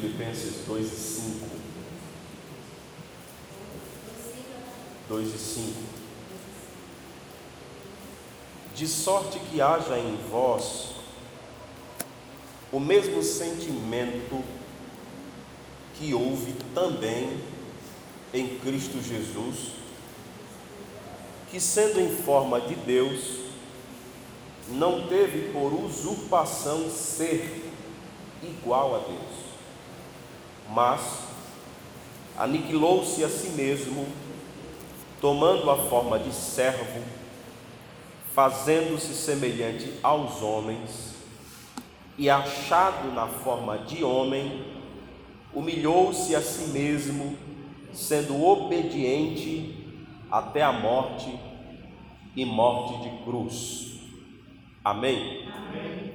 Filipenses 0.00 0.64
2 0.64 0.86
e 0.86 0.96
5. 0.96 1.46
2 5.08 5.34
e 5.34 5.38
5. 5.38 5.72
De 8.76 8.86
sorte 8.86 9.40
que 9.40 9.60
haja 9.60 9.98
em 9.98 10.16
vós 10.30 10.90
o 12.70 12.78
mesmo 12.78 13.24
sentimento 13.24 14.44
que 15.94 16.14
houve 16.14 16.54
também 16.72 17.40
em 18.32 18.56
Cristo 18.60 19.02
Jesus, 19.02 19.72
que 21.50 21.58
sendo 21.58 21.98
em 21.98 22.14
forma 22.18 22.60
de 22.60 22.76
Deus, 22.76 23.38
não 24.68 25.08
teve 25.08 25.50
por 25.50 25.72
usurpação 25.72 26.88
ser 26.88 27.64
igual 28.42 28.94
a 28.94 28.98
Deus, 28.98 29.47
mas 30.68 31.22
aniquilou-se 32.36 33.24
a 33.24 33.28
si 33.28 33.50
mesmo, 33.50 34.06
tomando 35.20 35.70
a 35.70 35.76
forma 35.76 36.18
de 36.18 36.32
servo, 36.32 37.02
fazendo-se 38.32 39.14
semelhante 39.14 39.92
aos 40.02 40.40
homens, 40.42 41.14
e 42.16 42.28
achado 42.30 43.12
na 43.12 43.26
forma 43.26 43.78
de 43.78 44.04
homem, 44.04 44.64
humilhou-se 45.52 46.34
a 46.34 46.40
si 46.40 46.70
mesmo, 46.70 47.36
sendo 47.92 48.44
obediente 48.44 49.74
até 50.30 50.62
a 50.62 50.72
morte 50.72 51.32
e 52.36 52.44
morte 52.44 53.02
de 53.02 53.24
cruz. 53.24 54.00
Amém? 54.84 55.48
Amém? 55.48 56.12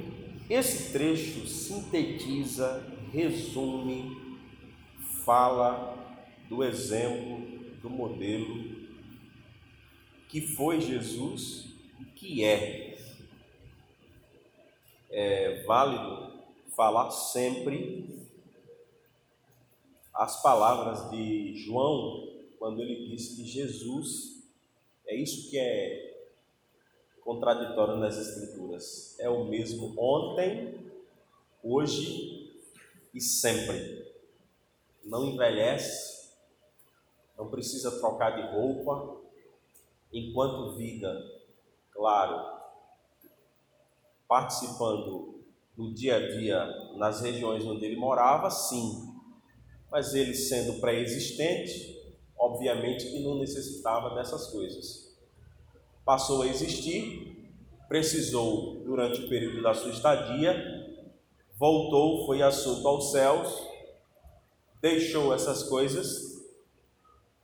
Esse 0.50 0.94
trecho 0.94 1.48
sintetiza, 1.48 2.84
resume, 3.12 4.23
fala 5.26 5.98
do 6.50 6.64
exemplo, 6.64 7.40
do 7.82 7.90
modelo 7.90 8.84
que 10.30 10.42
foi 10.42 10.82
Jesus 10.82 11.66
e 12.00 12.06
que 12.06 12.44
é. 12.44 12.98
É 15.10 15.64
válido 15.64 16.34
falar 16.76 17.12
sempre 17.12 18.28
as 20.14 20.42
palavras 20.42 21.10
de 21.12 21.56
João, 21.56 22.30
quando 22.60 22.82
ele 22.82 23.10
disse 23.10 23.36
que 23.36 23.46
Jesus, 23.48 24.44
é 25.06 25.16
isso 25.16 25.50
que 25.50 25.58
é 25.58 26.28
contraditório 27.22 27.98
nas 27.98 28.18
Escrituras. 28.18 29.20
É 29.20 29.30
o 29.30 29.46
mesmo 29.46 29.94
ontem, 29.98 30.80
hoje 31.64 32.52
e 33.14 33.22
sempre. 33.22 34.03
Não 35.04 35.26
envelhece, 35.26 36.32
não 37.38 37.50
precisa 37.50 38.00
trocar 38.00 38.32
de 38.32 38.56
roupa, 38.56 39.22
enquanto 40.12 40.76
vida, 40.76 41.14
claro, 41.92 42.62
participando 44.28 45.44
do 45.76 45.94
dia 45.94 46.16
a 46.16 46.31
dia 46.38 46.66
nas 46.96 47.22
regiões 47.22 47.66
onde 47.66 47.84
ele 47.86 47.96
morava, 47.96 48.50
sim, 48.50 49.14
mas 49.92 50.14
ele 50.14 50.34
sendo 50.34 50.80
pré-existente, 50.80 52.16
obviamente 52.38 53.09
que 53.09 53.24
não 53.24 53.40
necessitava 53.40 54.16
dessas 54.16 54.48
coisas. 54.48 55.16
Passou 56.06 56.42
a 56.44 56.48
existir, 56.48 57.52
precisou, 57.88 58.84
durante 58.84 59.22
o 59.22 59.30
período 59.30 59.62
da 59.62 59.74
sua 59.74 59.92
estadia, 59.92 60.56
voltou, 61.58 62.26
foi 62.26 62.42
assunto 62.42 62.88
aos 62.88 63.12
céus, 63.12 63.72
deixou 64.84 65.34
essas 65.34 65.64
coisas 65.64 66.44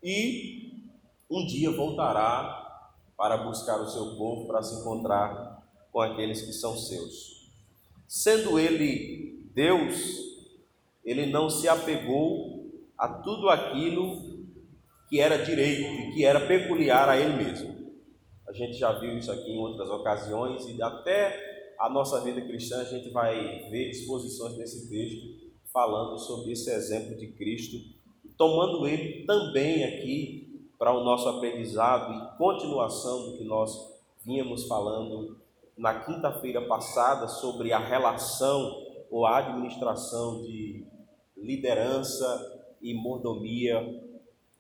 e 0.04 0.84
um 1.32 1.46
dia 1.46 1.72
voltará 1.72 2.84
para 3.16 3.38
buscar 3.38 3.80
o 3.80 3.90
seu 3.90 4.18
povo, 4.18 4.46
para 4.46 4.62
se 4.62 4.82
encontrar 4.82 5.66
com 5.90 6.02
aqueles 6.02 6.42
que 6.42 6.52
são 6.52 6.78
seus. 6.78 7.50
Sendo 8.06 8.60
ele 8.60 9.50
Deus, 9.54 9.96
ele 11.02 11.28
não 11.28 11.50
se 11.50 11.70
apegou 11.70 12.70
a 12.98 13.08
tudo 13.08 13.48
aquilo 13.48 14.46
que 15.08 15.22
era 15.22 15.38
direito 15.38 15.82
e 15.82 16.14
que 16.16 16.26
era 16.26 16.46
peculiar 16.46 17.08
a 17.08 17.18
ele 17.18 17.38
mesmo. 17.42 17.94
A 18.50 18.52
gente 18.52 18.74
já 18.74 18.92
viu 19.00 19.18
isso 19.18 19.32
aqui 19.32 19.52
em 19.52 19.60
outras 19.60 19.90
ocasiões 19.90 20.66
e 20.68 20.82
até 20.82 21.74
a 21.80 21.90
nossa 21.90 22.20
vida 22.20 22.42
cristã 22.42 22.82
a 22.82 22.86
gente 22.86 23.10
vai 23.12 23.70
ver 23.70 23.92
disposições 23.92 24.58
nesse 24.58 24.90
texto 24.90 25.39
falando 25.74 26.18
sobre 26.18 26.52
esse 26.52 26.70
exemplo 26.72 27.16
de 27.16 27.28
Cristo, 27.28 27.78
tomando 28.38 28.88
ele 28.88 29.26
também 29.26 29.84
aqui 29.84 30.70
para 30.78 30.94
o 30.94 31.04
nosso 31.04 31.28
aprendizado 31.28 32.14
e 32.14 32.38
continuação 32.38 33.32
do 33.32 33.38
que 33.38 33.44
nós 33.44 33.72
vínhamos 34.26 34.66
falando 34.66 35.38
na 35.78 36.00
quinta-feira 36.02 36.62
passada 36.62 37.28
sobre 37.28 37.72
a 37.74 37.80
relação 37.80 38.86
ou 39.12 39.26
a 39.26 39.38
administração 39.38 40.42
de 40.42 40.86
liderança 41.38 42.64
e 42.82 42.94
mordomia 42.94 44.04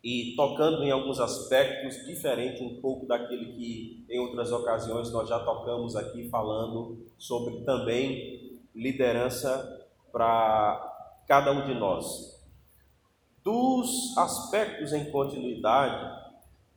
e 0.04 0.34
tocando 0.36 0.84
em 0.84 0.92
alguns 0.92 1.20
aspectos 1.20 2.06
diferente 2.06 2.64
um 2.64 2.80
pouco 2.82 3.06
daquele 3.06 3.54
que 3.54 4.06
em 4.10 4.20
outras 4.20 4.52
ocasiões 4.52 5.12
nós 5.12 5.28
já 5.28 5.40
tocamos 5.40 5.96
aqui 5.96 6.30
falando 6.30 6.98
sobre 7.18 7.62
também 7.62 8.60
liderança 8.74 9.88
para 10.12 10.99
cada 11.30 11.52
um 11.52 11.68
de 11.68 11.76
nós. 11.76 12.44
Dos 13.44 14.18
aspectos 14.18 14.92
em 14.94 15.12
continuidade 15.12 16.28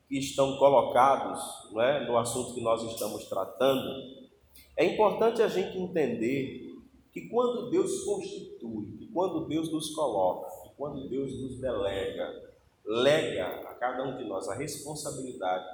que 0.06 0.18
estão 0.18 0.58
colocados 0.58 1.40
é, 1.80 2.06
no 2.06 2.18
assunto 2.18 2.52
que 2.52 2.60
nós 2.60 2.82
estamos 2.82 3.24
tratando, 3.24 4.28
é 4.76 4.84
importante 4.84 5.40
a 5.40 5.48
gente 5.48 5.78
entender 5.78 6.70
que 7.10 7.28
quando 7.30 7.70
Deus 7.70 8.04
constitui, 8.04 8.98
que 8.98 9.06
quando 9.06 9.46
Deus 9.48 9.72
nos 9.72 9.94
coloca, 9.94 10.50
que 10.64 10.74
quando 10.76 11.08
Deus 11.08 11.32
nos 11.40 11.58
delega, 11.58 12.52
lega 12.84 13.46
a 13.46 13.74
cada 13.74 14.04
um 14.04 14.18
de 14.18 14.24
nós 14.24 14.50
a 14.50 14.54
responsabilidade 14.54 15.64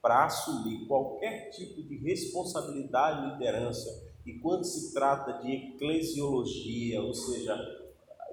para 0.00 0.24
assumir 0.24 0.86
qualquer 0.86 1.50
tipo 1.50 1.82
de 1.82 1.98
responsabilidade 1.98 3.26
e 3.26 3.32
liderança, 3.32 4.10
e 4.24 4.38
quando 4.38 4.64
se 4.64 4.94
trata 4.94 5.34
de 5.42 5.52
eclesiologia, 5.52 7.02
ou 7.02 7.12
seja, 7.12 7.81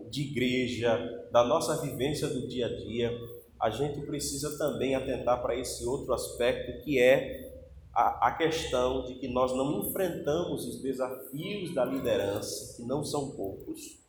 de 0.09 0.21
igreja, 0.21 1.27
da 1.31 1.43
nossa 1.43 1.81
vivência 1.81 2.27
do 2.27 2.47
dia 2.47 2.65
a 2.65 2.75
dia, 2.75 3.11
a 3.59 3.69
gente 3.69 4.01
precisa 4.05 4.57
também 4.57 4.95
atentar 4.95 5.41
para 5.41 5.55
esse 5.55 5.85
outro 5.85 6.13
aspecto 6.13 6.83
que 6.83 6.99
é 6.99 7.49
a, 7.93 8.27
a, 8.27 8.31
questão 8.31 9.03
de 9.03 9.15
que 9.15 9.27
nós 9.27 9.51
não 9.51 9.81
enfrentamos 9.81 10.65
os 10.65 10.81
desafios 10.81 11.73
da 11.73 11.83
liderança, 11.83 12.77
que 12.77 12.83
não 12.83 13.03
são 13.03 13.31
poucos, 13.31 13.99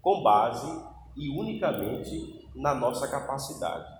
com 0.00 0.22
base 0.22 0.70
e 1.16 1.28
unicamente 1.30 2.48
na 2.54 2.74
nossa 2.74 3.08
capacidade. 3.08 3.92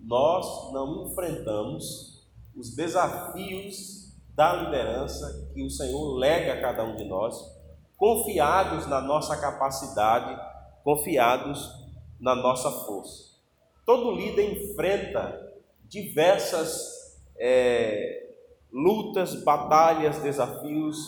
Nós 0.00 0.72
não 0.72 1.06
enfrentamos 1.06 2.26
os 2.56 2.74
desafios 2.74 4.14
da 4.34 4.54
liderança 4.54 5.50
que 5.52 5.62
o 5.62 5.70
Senhor 5.70 6.14
lega 6.16 6.54
a 6.54 6.60
cada 6.60 6.84
um 6.84 6.96
de 6.96 7.04
nós, 7.04 7.36
confiados 7.96 8.86
na 8.86 9.00
nossa 9.00 9.36
capacidade, 9.36 10.53
confiados 10.84 11.68
na 12.20 12.34
nossa 12.34 12.70
força. 12.70 13.34
Todo 13.84 14.12
líder 14.12 14.52
enfrenta 14.52 15.52
diversas 15.88 17.18
é, 17.36 18.28
lutas, 18.72 19.34
batalhas, 19.42 20.18
desafios 20.18 20.98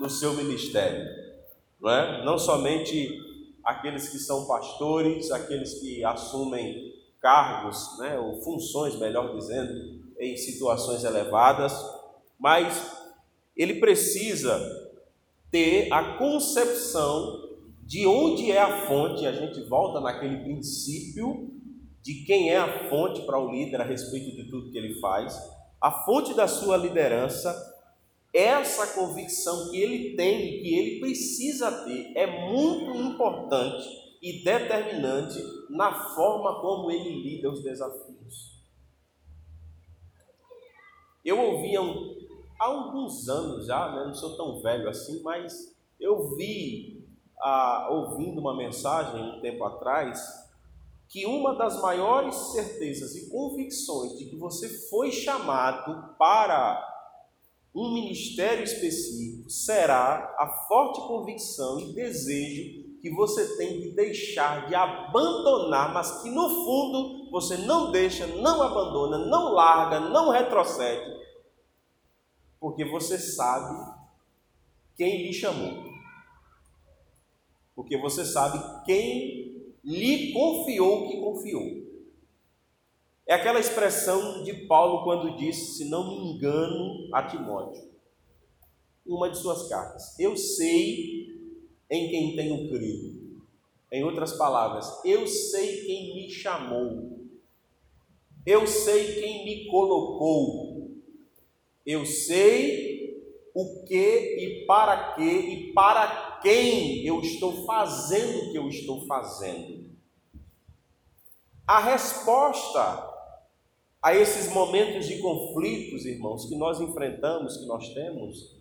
no 0.00 0.08
seu 0.08 0.34
ministério. 0.34 1.06
Não, 1.80 1.90
é? 1.90 2.24
não 2.24 2.38
somente 2.38 3.18
aqueles 3.64 4.08
que 4.08 4.18
são 4.18 4.46
pastores, 4.46 5.30
aqueles 5.30 5.74
que 5.74 6.04
assumem 6.04 6.92
cargos, 7.20 7.98
né, 7.98 8.18
ou 8.18 8.42
funções, 8.42 8.96
melhor 8.96 9.36
dizendo, 9.36 10.02
em 10.18 10.36
situações 10.36 11.04
elevadas, 11.04 11.72
mas 12.38 12.92
ele 13.56 13.74
precisa 13.74 14.58
ter 15.50 15.92
a 15.92 16.16
concepção 16.16 17.51
de 17.82 18.06
onde 18.06 18.50
é 18.50 18.60
a 18.60 18.86
fonte, 18.86 19.26
a 19.26 19.32
gente 19.32 19.60
volta 19.68 20.00
naquele 20.00 20.38
princípio 20.38 21.50
de 22.02 22.24
quem 22.24 22.50
é 22.50 22.56
a 22.56 22.88
fonte 22.88 23.22
para 23.22 23.38
o 23.38 23.50
líder 23.50 23.80
a 23.80 23.84
respeito 23.84 24.34
de 24.34 24.48
tudo 24.50 24.70
que 24.70 24.78
ele 24.78 24.98
faz, 25.00 25.38
a 25.80 25.90
fonte 26.04 26.34
da 26.34 26.48
sua 26.48 26.76
liderança 26.76 27.72
essa 28.32 28.94
convicção 28.94 29.70
que 29.70 29.76
ele 29.76 30.16
tem 30.16 30.46
e 30.46 30.62
que 30.62 30.74
ele 30.74 31.00
precisa 31.00 31.84
ter 31.84 32.12
é 32.16 32.48
muito 32.48 32.96
importante 32.96 33.86
e 34.22 34.42
determinante 34.42 35.38
na 35.68 35.92
forma 36.14 36.60
como 36.60 36.90
ele 36.90 37.22
lida 37.22 37.50
os 37.50 37.62
desafios. 37.62 38.62
Eu 41.24 41.38
ouvia 41.38 41.82
um, 41.82 42.16
há 42.58 42.64
alguns 42.64 43.28
anos 43.28 43.66
já, 43.66 43.92
né, 43.92 44.06
não 44.06 44.14
sou 44.14 44.36
tão 44.36 44.62
velho 44.62 44.88
assim, 44.88 45.22
mas 45.22 45.76
eu 46.00 46.34
vi 46.34 47.01
ah, 47.42 47.88
ouvindo 47.90 48.40
uma 48.40 48.56
mensagem 48.56 49.20
um 49.20 49.40
tempo 49.40 49.64
atrás 49.64 50.42
que 51.08 51.26
uma 51.26 51.54
das 51.54 51.80
maiores 51.82 52.34
certezas 52.52 53.14
e 53.14 53.28
convicções 53.28 54.16
de 54.16 54.24
que 54.24 54.36
você 54.36 54.68
foi 54.88 55.12
chamado 55.12 56.14
para 56.18 56.88
um 57.74 57.92
ministério 57.92 58.64
específico 58.64 59.50
será 59.50 60.34
a 60.38 60.46
forte 60.68 61.00
convicção 61.02 61.80
e 61.80 61.92
desejo 61.92 62.92
que 63.02 63.10
você 63.10 63.56
tem 63.56 63.80
de 63.80 63.90
deixar, 63.90 64.68
de 64.68 64.74
abandonar, 64.74 65.92
mas 65.92 66.22
que 66.22 66.30
no 66.30 66.48
fundo 66.48 67.30
você 67.30 67.56
não 67.58 67.90
deixa, 67.90 68.26
não 68.26 68.62
abandona, 68.62 69.18
não 69.18 69.52
larga, 69.52 69.98
não 69.98 70.30
retrocede, 70.30 71.12
porque 72.60 72.84
você 72.84 73.18
sabe 73.18 74.00
quem 74.96 75.26
lhe 75.26 75.32
chamou, 75.32 75.91
porque 77.74 77.96
você 77.96 78.24
sabe 78.24 78.58
quem 78.84 79.72
lhe 79.84 80.32
confiou 80.32 81.08
que 81.08 81.20
confiou. 81.20 81.82
É 83.26 83.34
aquela 83.34 83.60
expressão 83.60 84.42
de 84.42 84.52
Paulo 84.66 85.04
quando 85.04 85.36
disse, 85.36 85.78
se 85.78 85.84
não 85.88 86.08
me 86.08 86.32
engano, 86.32 87.08
a 87.12 87.22
Timóteo, 87.22 87.90
uma 89.06 89.30
de 89.30 89.38
suas 89.38 89.68
cartas: 89.68 90.18
Eu 90.18 90.36
sei 90.36 91.28
em 91.90 92.08
quem 92.10 92.36
tenho 92.36 92.68
crido. 92.68 93.22
Em 93.90 94.02
outras 94.04 94.32
palavras, 94.32 94.86
eu 95.04 95.26
sei 95.26 95.84
quem 95.84 96.14
me 96.14 96.30
chamou, 96.30 97.20
eu 98.46 98.66
sei 98.66 99.20
quem 99.20 99.44
me 99.44 99.66
colocou, 99.66 100.90
eu 101.84 102.06
sei 102.06 103.22
o 103.54 103.84
que 103.84 104.36
e 104.38 104.64
para 104.66 105.12
que 105.12 105.22
e 105.22 105.72
para 105.74 106.31
quem 106.42 107.06
eu 107.06 107.20
estou 107.20 107.64
fazendo 107.64 108.48
o 108.48 108.52
que 108.52 108.58
eu 108.58 108.68
estou 108.68 109.06
fazendo. 109.06 109.90
A 111.66 111.78
resposta 111.78 113.10
a 114.02 114.14
esses 114.14 114.52
momentos 114.52 115.06
de 115.06 115.18
conflitos, 115.18 116.04
irmãos, 116.04 116.46
que 116.46 116.56
nós 116.56 116.80
enfrentamos, 116.80 117.56
que 117.56 117.66
nós 117.66 117.94
temos, 117.94 118.60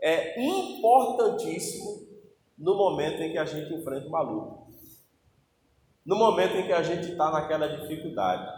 é 0.00 0.40
importantíssimo 0.40 2.06
no 2.56 2.76
momento 2.76 3.20
em 3.22 3.32
que 3.32 3.38
a 3.38 3.44
gente 3.44 3.74
enfrenta 3.74 4.06
uma 4.06 4.22
luta, 4.22 4.72
no 6.06 6.16
momento 6.16 6.56
em 6.56 6.66
que 6.66 6.72
a 6.72 6.82
gente 6.82 7.10
está 7.10 7.30
naquela 7.30 7.66
dificuldade. 7.66 8.56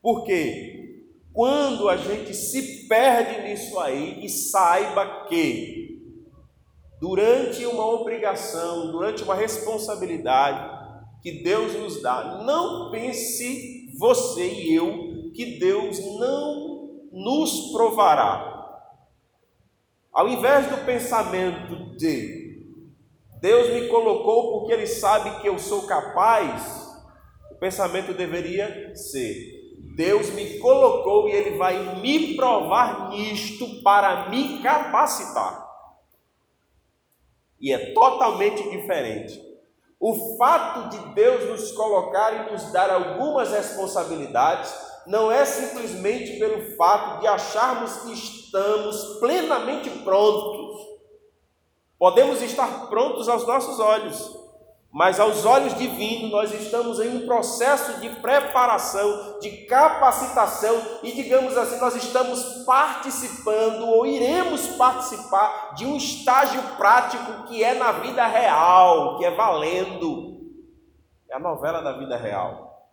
Porque 0.00 1.04
quando 1.32 1.90
a 1.90 1.98
gente 1.98 2.32
se 2.32 2.88
perde 2.88 3.42
nisso 3.42 3.78
aí 3.78 4.24
e 4.24 4.28
saiba 4.30 5.26
que 5.26 5.85
durante 7.06 7.64
uma 7.64 7.86
obrigação, 7.86 8.90
durante 8.90 9.22
uma 9.22 9.36
responsabilidade 9.36 10.76
que 11.22 11.40
Deus 11.44 11.72
nos 11.74 12.02
dá, 12.02 12.42
não 12.44 12.90
pense 12.90 13.96
você 13.96 14.52
e 14.52 14.74
eu, 14.74 15.30
que 15.32 15.56
Deus 15.60 16.00
não 16.18 17.06
nos 17.12 17.70
provará. 17.70 18.82
Ao 20.12 20.28
invés 20.28 20.66
do 20.66 20.84
pensamento 20.84 21.96
de 21.96 22.56
Deus 23.40 23.68
me 23.68 23.86
colocou 23.86 24.58
porque 24.58 24.72
Ele 24.72 24.88
sabe 24.88 25.40
que 25.40 25.48
eu 25.48 25.60
sou 25.60 25.82
capaz, 25.86 26.90
o 27.52 27.54
pensamento 27.54 28.14
deveria 28.14 28.96
ser: 28.96 29.36
Deus 29.94 30.30
me 30.30 30.58
colocou 30.58 31.28
e 31.28 31.32
Ele 31.32 31.56
vai 31.56 32.00
me 32.00 32.34
provar 32.34 33.10
nisto 33.10 33.80
para 33.84 34.28
me 34.28 34.60
capacitar. 34.60 35.65
E 37.60 37.72
é 37.72 37.92
totalmente 37.92 38.68
diferente. 38.70 39.42
O 39.98 40.36
fato 40.36 40.90
de 40.90 41.14
Deus 41.14 41.48
nos 41.48 41.72
colocar 41.72 42.32
e 42.32 42.52
nos 42.52 42.70
dar 42.70 42.90
algumas 42.90 43.50
responsabilidades 43.50 44.74
não 45.06 45.30
é 45.30 45.44
simplesmente 45.44 46.38
pelo 46.38 46.76
fato 46.76 47.20
de 47.20 47.26
acharmos 47.26 47.96
que 47.98 48.12
estamos 48.12 49.18
plenamente 49.20 49.88
prontos. 50.04 50.84
Podemos 51.98 52.42
estar 52.42 52.88
prontos 52.88 53.28
aos 53.28 53.46
nossos 53.46 53.80
olhos, 53.80 54.45
mas 54.96 55.20
aos 55.20 55.44
olhos 55.44 55.76
divinos 55.76 56.30
nós 56.30 56.50
estamos 56.54 56.98
em 57.00 57.18
um 57.18 57.26
processo 57.26 58.00
de 58.00 58.08
preparação, 58.08 59.38
de 59.40 59.66
capacitação 59.66 60.74
e, 61.02 61.12
digamos 61.12 61.54
assim, 61.54 61.78
nós 61.78 61.94
estamos 61.94 62.64
participando 62.64 63.86
ou 63.86 64.06
iremos 64.06 64.68
participar 64.68 65.74
de 65.74 65.84
um 65.84 65.98
estágio 65.98 66.62
prático 66.78 67.44
que 67.46 67.62
é 67.62 67.74
na 67.74 67.92
vida 67.92 68.26
real, 68.26 69.18
que 69.18 69.26
é 69.26 69.30
valendo. 69.32 70.40
É 71.28 71.36
a 71.36 71.40
novela 71.40 71.82
da 71.82 71.92
vida 71.92 72.16
real. 72.16 72.90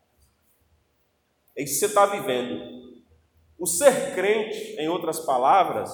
É 1.56 1.63
isso 1.63 1.75
que 1.75 1.79
você 1.79 1.85
está 1.85 2.06
vivendo. 2.06 2.83
O 3.57 3.65
ser 3.65 4.13
crente, 4.13 4.75
em 4.77 4.89
outras 4.89 5.21
palavras, 5.21 5.89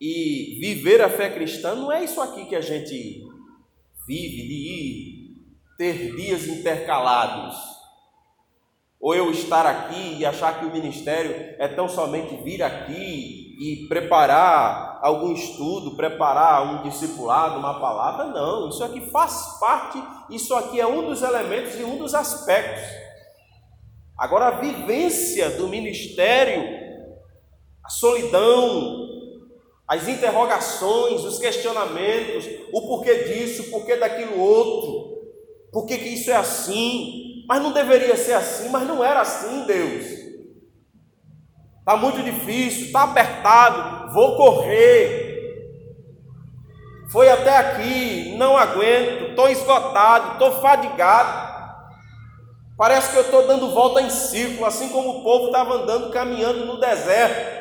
e 0.00 0.58
viver 0.58 1.00
a 1.00 1.08
fé 1.08 1.30
cristã 1.30 1.76
não 1.76 1.92
é 1.92 2.02
isso 2.02 2.20
aqui 2.20 2.46
que 2.46 2.56
a 2.56 2.60
gente 2.60 3.27
vive 4.08 4.48
de 4.48 4.54
ir 4.54 5.18
ter 5.76 6.16
dias 6.16 6.48
intercalados. 6.48 7.54
Ou 8.98 9.14
eu 9.14 9.30
estar 9.30 9.64
aqui 9.64 10.16
e 10.18 10.26
achar 10.26 10.58
que 10.58 10.64
o 10.64 10.72
ministério 10.72 11.54
é 11.58 11.68
tão 11.68 11.88
somente 11.88 12.42
vir 12.42 12.62
aqui 12.62 13.54
e 13.60 13.86
preparar 13.86 14.98
algum 15.02 15.32
estudo, 15.32 15.94
preparar 15.94 16.62
um 16.62 16.82
discipulado, 16.82 17.58
uma 17.58 17.78
palavra. 17.78 18.24
Não, 18.26 18.70
isso 18.70 18.82
aqui 18.82 19.00
faz 19.10 19.58
parte, 19.60 20.02
isso 20.30 20.54
aqui 20.54 20.80
é 20.80 20.86
um 20.86 21.06
dos 21.06 21.22
elementos 21.22 21.78
e 21.78 21.84
um 21.84 21.98
dos 21.98 22.14
aspectos. 22.14 22.82
Agora, 24.16 24.48
a 24.48 24.60
vivência 24.60 25.50
do 25.50 25.68
ministério, 25.68 26.64
a 27.84 27.88
solidão, 27.88 29.07
as 29.88 30.06
interrogações, 30.06 31.24
os 31.24 31.38
questionamentos, 31.38 32.46
o 32.72 32.82
porquê 32.82 33.24
disso, 33.24 33.62
o 33.62 33.70
porquê 33.70 33.96
daquilo 33.96 34.38
outro, 34.38 35.18
por 35.72 35.86
que 35.86 35.94
isso 35.94 36.30
é 36.30 36.36
assim, 36.36 37.44
mas 37.48 37.62
não 37.62 37.72
deveria 37.72 38.14
ser 38.14 38.34
assim, 38.34 38.68
mas 38.68 38.86
não 38.86 39.02
era 39.02 39.22
assim, 39.22 39.64
Deus. 39.64 40.04
Está 41.78 41.96
muito 41.96 42.22
difícil, 42.22 42.86
está 42.86 43.04
apertado, 43.04 44.12
vou 44.12 44.36
correr. 44.36 45.26
Foi 47.10 47.30
até 47.30 47.56
aqui, 47.56 48.36
não 48.36 48.58
aguento, 48.58 49.30
estou 49.30 49.48
esgotado, 49.48 50.32
estou 50.32 50.60
fadigado. 50.60 51.48
Parece 52.76 53.10
que 53.10 53.16
eu 53.16 53.22
estou 53.22 53.46
dando 53.46 53.70
volta 53.70 54.02
em 54.02 54.10
círculo, 54.10 54.66
assim 54.66 54.90
como 54.90 55.08
o 55.08 55.22
povo 55.24 55.46
estava 55.46 55.76
andando, 55.76 56.12
caminhando 56.12 56.66
no 56.66 56.78
deserto. 56.78 57.57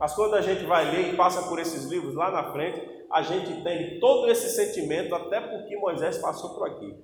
Mas 0.00 0.14
quando 0.14 0.34
a 0.34 0.40
gente 0.40 0.64
vai 0.64 0.90
ler 0.90 1.12
e 1.12 1.16
passa 1.16 1.46
por 1.46 1.58
esses 1.58 1.84
livros 1.84 2.14
lá 2.14 2.30
na 2.30 2.50
frente, 2.52 2.80
a 3.12 3.20
gente 3.20 3.50
entende 3.50 4.00
todo 4.00 4.30
esse 4.30 4.48
sentimento, 4.48 5.14
até 5.14 5.42
porque 5.42 5.76
Moisés 5.76 6.16
passou 6.16 6.54
por 6.54 6.66
aqui. 6.66 6.96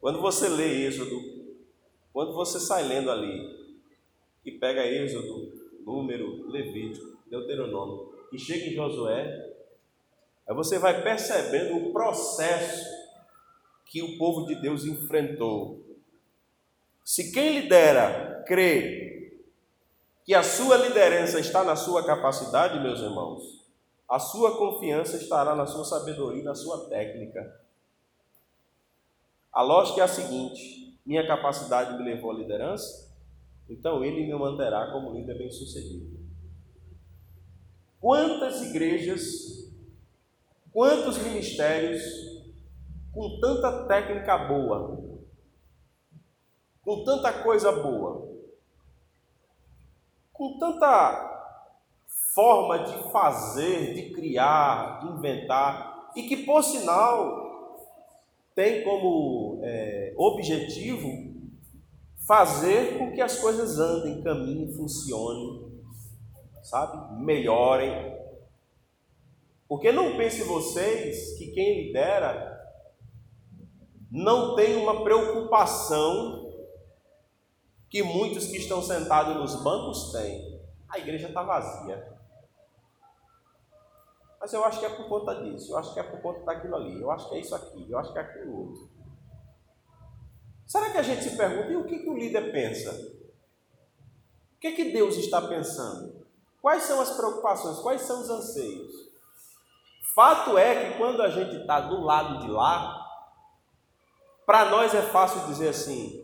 Quando 0.00 0.20
você 0.20 0.48
lê 0.48 0.86
Êxodo, 0.86 1.20
quando 2.12 2.34
você 2.34 2.60
sai 2.60 2.84
lendo 2.84 3.10
ali, 3.10 3.62
e 4.44 4.52
pega 4.52 4.86
Êxodo, 4.86 5.60
Número, 5.84 6.48
Levítico, 6.48 7.18
Deuteronômio, 7.26 8.14
e 8.32 8.38
chega 8.38 8.66
em 8.66 8.74
Josué, 8.74 9.52
aí 10.46 10.54
você 10.54 10.78
vai 10.78 11.02
percebendo 11.02 11.76
o 11.78 11.92
processo 11.92 12.84
que 13.86 14.00
o 14.02 14.16
povo 14.18 14.46
de 14.46 14.54
Deus 14.54 14.84
enfrentou. 14.84 15.80
Se 17.04 17.32
quem 17.32 17.60
lidera 17.60 18.44
crê 18.46 19.11
que 20.24 20.34
a 20.34 20.42
sua 20.42 20.76
liderança 20.76 21.40
está 21.40 21.64
na 21.64 21.74
sua 21.74 22.04
capacidade, 22.04 22.80
meus 22.80 23.00
irmãos, 23.00 23.62
a 24.08 24.18
sua 24.18 24.56
confiança 24.56 25.16
estará 25.16 25.54
na 25.54 25.66
sua 25.66 25.84
sabedoria, 25.84 26.44
na 26.44 26.54
sua 26.54 26.88
técnica. 26.88 27.60
A 29.52 29.62
lógica 29.62 30.00
é 30.00 30.04
a 30.04 30.08
seguinte: 30.08 30.98
minha 31.04 31.26
capacidade 31.26 31.96
me 31.96 32.04
levou 32.04 32.30
à 32.30 32.34
liderança, 32.34 33.12
então 33.68 34.04
ele 34.04 34.26
me 34.26 34.34
manterá 34.34 34.90
como 34.92 35.12
líder 35.12 35.38
bem-sucedido. 35.38 36.20
Quantas 38.00 38.62
igrejas, 38.62 39.70
quantos 40.72 41.18
ministérios 41.18 42.02
com 43.12 43.38
tanta 43.40 43.86
técnica 43.86 44.38
boa, 44.38 44.98
com 46.82 47.04
tanta 47.04 47.32
coisa 47.42 47.70
boa, 47.70 48.28
com 50.42 50.58
tanta 50.58 51.54
forma 52.34 52.80
de 52.80 53.12
fazer, 53.12 53.94
de 53.94 54.12
criar, 54.12 54.98
de 54.98 55.06
inventar, 55.12 56.10
e 56.16 56.24
que, 56.24 56.38
por 56.38 56.64
sinal, 56.64 57.78
tem 58.52 58.82
como 58.82 59.60
é, 59.62 60.12
objetivo 60.16 61.06
fazer 62.26 62.98
com 62.98 63.12
que 63.12 63.20
as 63.20 63.38
coisas 63.38 63.78
andem, 63.78 64.20
caminhem, 64.20 64.74
funcionem, 64.74 65.80
sabe? 66.64 67.22
Melhorem. 67.22 68.16
Porque 69.68 69.92
não 69.92 70.16
pense 70.16 70.42
vocês 70.42 71.38
que 71.38 71.52
quem 71.52 71.84
lidera 71.84 72.50
não 74.10 74.56
tem 74.56 74.74
uma 74.74 75.04
preocupação 75.04 76.51
que 77.92 78.02
muitos 78.02 78.46
que 78.46 78.56
estão 78.56 78.80
sentados 78.80 79.36
nos 79.36 79.62
bancos 79.62 80.12
têm. 80.12 80.58
A 80.88 80.98
igreja 80.98 81.28
está 81.28 81.42
vazia. 81.42 82.10
Mas 84.40 84.50
eu 84.54 84.64
acho 84.64 84.80
que 84.80 84.86
é 84.86 84.88
por 84.88 85.06
conta 85.10 85.34
disso, 85.42 85.70
eu 85.70 85.76
acho 85.76 85.92
que 85.92 86.00
é 86.00 86.02
por 86.02 86.18
conta 86.22 86.40
daquilo 86.40 86.74
ali, 86.74 86.98
eu 86.98 87.10
acho 87.10 87.28
que 87.28 87.34
é 87.34 87.40
isso 87.40 87.54
aqui, 87.54 87.86
eu 87.88 87.98
acho 87.98 88.10
que 88.10 88.18
é 88.18 88.22
aquilo 88.22 88.60
outro. 88.60 88.90
Será 90.66 90.90
que 90.90 90.96
a 90.96 91.02
gente 91.02 91.22
se 91.22 91.36
pergunta, 91.36 91.70
e 91.70 91.76
o 91.76 91.84
que, 91.84 91.98
que 91.98 92.08
o 92.08 92.16
líder 92.16 92.50
pensa? 92.50 92.90
O 94.56 94.58
que, 94.58 94.72
que 94.72 94.90
Deus 94.90 95.16
está 95.16 95.42
pensando? 95.42 96.26
Quais 96.62 96.84
são 96.84 96.98
as 96.98 97.10
preocupações, 97.10 97.78
quais 97.80 98.00
são 98.00 98.22
os 98.22 98.30
anseios? 98.30 98.90
Fato 100.14 100.56
é 100.56 100.92
que 100.92 100.98
quando 100.98 101.20
a 101.20 101.28
gente 101.28 101.56
está 101.56 101.80
do 101.80 102.00
lado 102.00 102.38
de 102.38 102.50
lá, 102.50 103.06
para 104.46 104.70
nós 104.70 104.94
é 104.94 105.02
fácil 105.02 105.46
dizer 105.46 105.68
assim: 105.68 106.21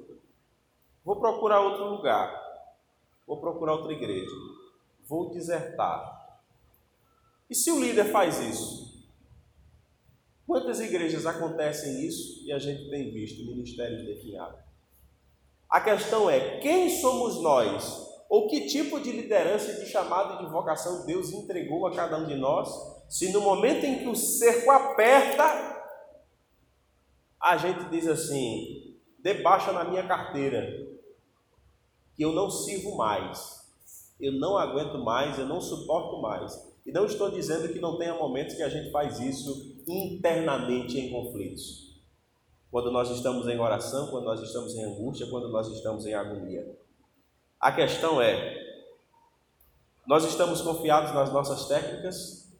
vou 1.08 1.16
procurar 1.16 1.62
outro 1.62 1.86
lugar, 1.86 2.38
vou 3.26 3.40
procurar 3.40 3.76
outra 3.76 3.94
igreja, 3.94 4.30
vou 5.06 5.30
desertar. 5.30 6.38
E 7.48 7.54
se 7.54 7.70
o 7.70 7.80
líder 7.80 8.12
faz 8.12 8.38
isso? 8.40 9.08
Quantas 10.46 10.80
igrejas 10.80 11.24
acontecem 11.24 12.06
isso 12.06 12.44
e 12.44 12.52
a 12.52 12.58
gente 12.58 12.90
tem 12.90 13.10
visto 13.10 13.42
ministérios 13.46 14.04
definhados? 14.04 14.60
A 15.70 15.80
questão 15.80 16.28
é: 16.28 16.58
quem 16.58 16.90
somos 17.00 17.40
nós? 17.40 18.06
Ou 18.28 18.46
que 18.46 18.66
tipo 18.66 19.00
de 19.00 19.10
liderança 19.10 19.80
de 19.80 19.86
chamado 19.86 20.34
e 20.34 20.44
de 20.44 20.52
vocação 20.52 21.06
Deus 21.06 21.32
entregou 21.32 21.86
a 21.86 21.94
cada 21.94 22.18
um 22.18 22.26
de 22.26 22.34
nós? 22.34 22.68
Se 23.08 23.32
no 23.32 23.40
momento 23.40 23.82
em 23.86 24.00
que 24.00 24.08
o 24.08 24.14
cerco 24.14 24.70
aperta, 24.70 25.82
a 27.40 27.56
gente 27.56 27.88
diz 27.88 28.06
assim: 28.06 28.94
debaixa 29.20 29.72
na 29.72 29.84
minha 29.84 30.06
carteira, 30.06 30.87
que 32.18 32.24
eu 32.24 32.32
não 32.32 32.50
sirvo 32.50 32.96
mais, 32.96 33.64
eu 34.18 34.32
não 34.32 34.58
aguento 34.58 34.98
mais, 34.98 35.38
eu 35.38 35.46
não 35.46 35.60
suporto 35.60 36.20
mais. 36.20 36.68
E 36.84 36.90
não 36.90 37.04
estou 37.04 37.30
dizendo 37.30 37.72
que 37.72 37.78
não 37.78 37.96
tenha 37.96 38.12
momentos 38.12 38.56
que 38.56 38.62
a 38.64 38.68
gente 38.68 38.90
faz 38.90 39.20
isso 39.20 39.80
internamente 39.86 40.98
em 40.98 41.12
conflitos. 41.12 42.02
Quando 42.72 42.90
nós 42.90 43.08
estamos 43.10 43.46
em 43.46 43.60
oração, 43.60 44.08
quando 44.08 44.24
nós 44.24 44.40
estamos 44.42 44.74
em 44.74 44.82
angústia, 44.82 45.28
quando 45.30 45.48
nós 45.48 45.68
estamos 45.68 46.06
em 46.06 46.14
agonia. 46.14 46.76
A 47.60 47.70
questão 47.70 48.20
é: 48.20 48.82
nós 50.04 50.24
estamos 50.24 50.60
confiados 50.60 51.14
nas 51.14 51.32
nossas 51.32 51.68
técnicas? 51.68 52.52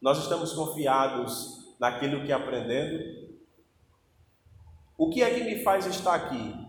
Nós 0.00 0.18
estamos 0.18 0.52
confiados 0.52 1.74
naquilo 1.80 2.24
que 2.24 2.30
aprendendo? 2.30 3.26
O 4.96 5.10
que 5.10 5.24
é 5.24 5.34
que 5.34 5.42
me 5.42 5.64
faz 5.64 5.86
estar 5.86 6.14
aqui? 6.14 6.65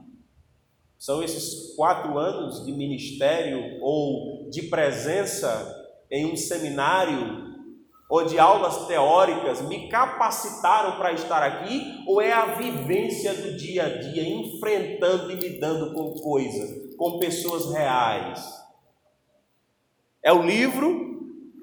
São 0.97 1.21
esses 1.21 1.75
quatro 1.75 2.17
anos 2.17 2.65
de 2.65 2.71
ministério 2.71 3.79
ou 3.81 4.49
de 4.49 4.63
presença 4.63 5.85
em 6.09 6.25
um 6.25 6.35
seminário 6.35 7.45
ou 8.09 8.25
de 8.25 8.39
aulas 8.39 8.87
teóricas 8.87 9.61
me 9.61 9.89
capacitaram 9.89 10.97
para 10.97 11.11
estar 11.11 11.43
aqui? 11.43 12.03
Ou 12.07 12.21
é 12.21 12.31
a 12.31 12.55
vivência 12.55 13.33
do 13.33 13.55
dia 13.57 13.85
a 13.85 13.97
dia, 13.99 14.23
enfrentando 14.23 15.31
e 15.31 15.35
lidando 15.35 15.93
com 15.93 16.13
coisas, 16.13 16.95
com 16.95 17.19
pessoas 17.19 17.71
reais? 17.73 18.43
É 20.23 20.31
o 20.31 20.41
livro 20.41 21.17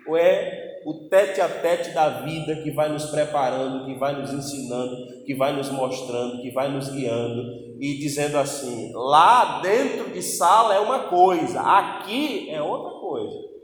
ou 0.06 0.16
é 0.16 0.53
o 0.84 1.08
tete 1.08 1.40
a 1.40 1.48
tete 1.48 1.90
da 1.90 2.20
vida 2.20 2.56
que 2.62 2.70
vai 2.70 2.88
nos 2.90 3.06
preparando, 3.06 3.86
que 3.86 3.94
vai 3.94 4.20
nos 4.20 4.32
ensinando, 4.32 5.24
que 5.24 5.34
vai 5.34 5.56
nos 5.56 5.70
mostrando, 5.70 6.42
que 6.42 6.50
vai 6.50 6.70
nos 6.70 6.88
guiando 6.90 7.42
e 7.80 7.98
dizendo 7.98 8.38
assim: 8.38 8.92
lá 8.92 9.60
dentro 9.60 10.10
de 10.10 10.22
sala 10.22 10.74
é 10.74 10.80
uma 10.80 11.08
coisa, 11.08 11.60
aqui 11.60 12.50
é 12.50 12.60
outra 12.60 12.98
coisa. 13.00 13.54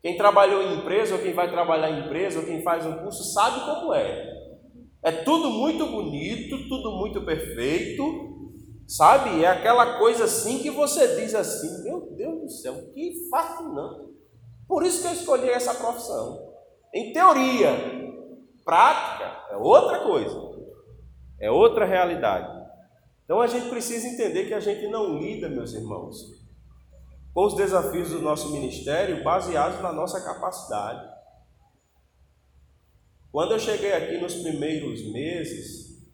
Quem 0.00 0.16
trabalhou 0.16 0.62
em 0.62 0.78
empresa, 0.78 1.14
ou 1.14 1.20
quem 1.20 1.32
vai 1.32 1.50
trabalhar 1.50 1.90
em 1.90 2.06
empresa, 2.06 2.38
ou 2.38 2.46
quem 2.46 2.62
faz 2.62 2.86
um 2.86 2.98
curso, 2.98 3.24
sabe 3.24 3.60
como 3.64 3.92
é. 3.92 4.38
É 5.02 5.12
tudo 5.12 5.50
muito 5.50 5.86
bonito, 5.86 6.68
tudo 6.68 6.92
muito 6.92 7.24
perfeito, 7.24 8.02
sabe? 8.86 9.42
É 9.42 9.48
aquela 9.48 9.98
coisa 9.98 10.24
assim 10.24 10.58
que 10.58 10.70
você 10.70 11.16
diz 11.20 11.34
assim: 11.34 11.82
meu 11.84 12.12
Deus 12.16 12.40
do 12.40 12.48
céu, 12.48 12.74
que 12.92 13.28
fascinante. 13.30 14.07
Por 14.68 14.84
isso 14.84 15.00
que 15.00 15.08
eu 15.08 15.12
escolhi 15.12 15.48
essa 15.48 15.74
profissão. 15.74 16.54
Em 16.94 17.12
teoria, 17.12 17.70
prática 18.64 19.46
é 19.50 19.56
outra 19.56 20.00
coisa, 20.00 20.38
é 21.40 21.50
outra 21.50 21.86
realidade. 21.86 22.58
Então 23.24 23.40
a 23.40 23.46
gente 23.46 23.70
precisa 23.70 24.06
entender 24.06 24.46
que 24.46 24.54
a 24.54 24.60
gente 24.60 24.86
não 24.88 25.18
lida, 25.18 25.48
meus 25.48 25.72
irmãos, 25.72 26.38
com 27.32 27.46
os 27.46 27.54
desafios 27.54 28.10
do 28.10 28.20
nosso 28.20 28.52
ministério 28.52 29.24
baseados 29.24 29.80
na 29.80 29.92
nossa 29.92 30.22
capacidade. 30.22 31.16
Quando 33.30 33.52
eu 33.52 33.58
cheguei 33.58 33.92
aqui 33.92 34.18
nos 34.18 34.34
primeiros 34.34 35.10
meses, 35.12 36.08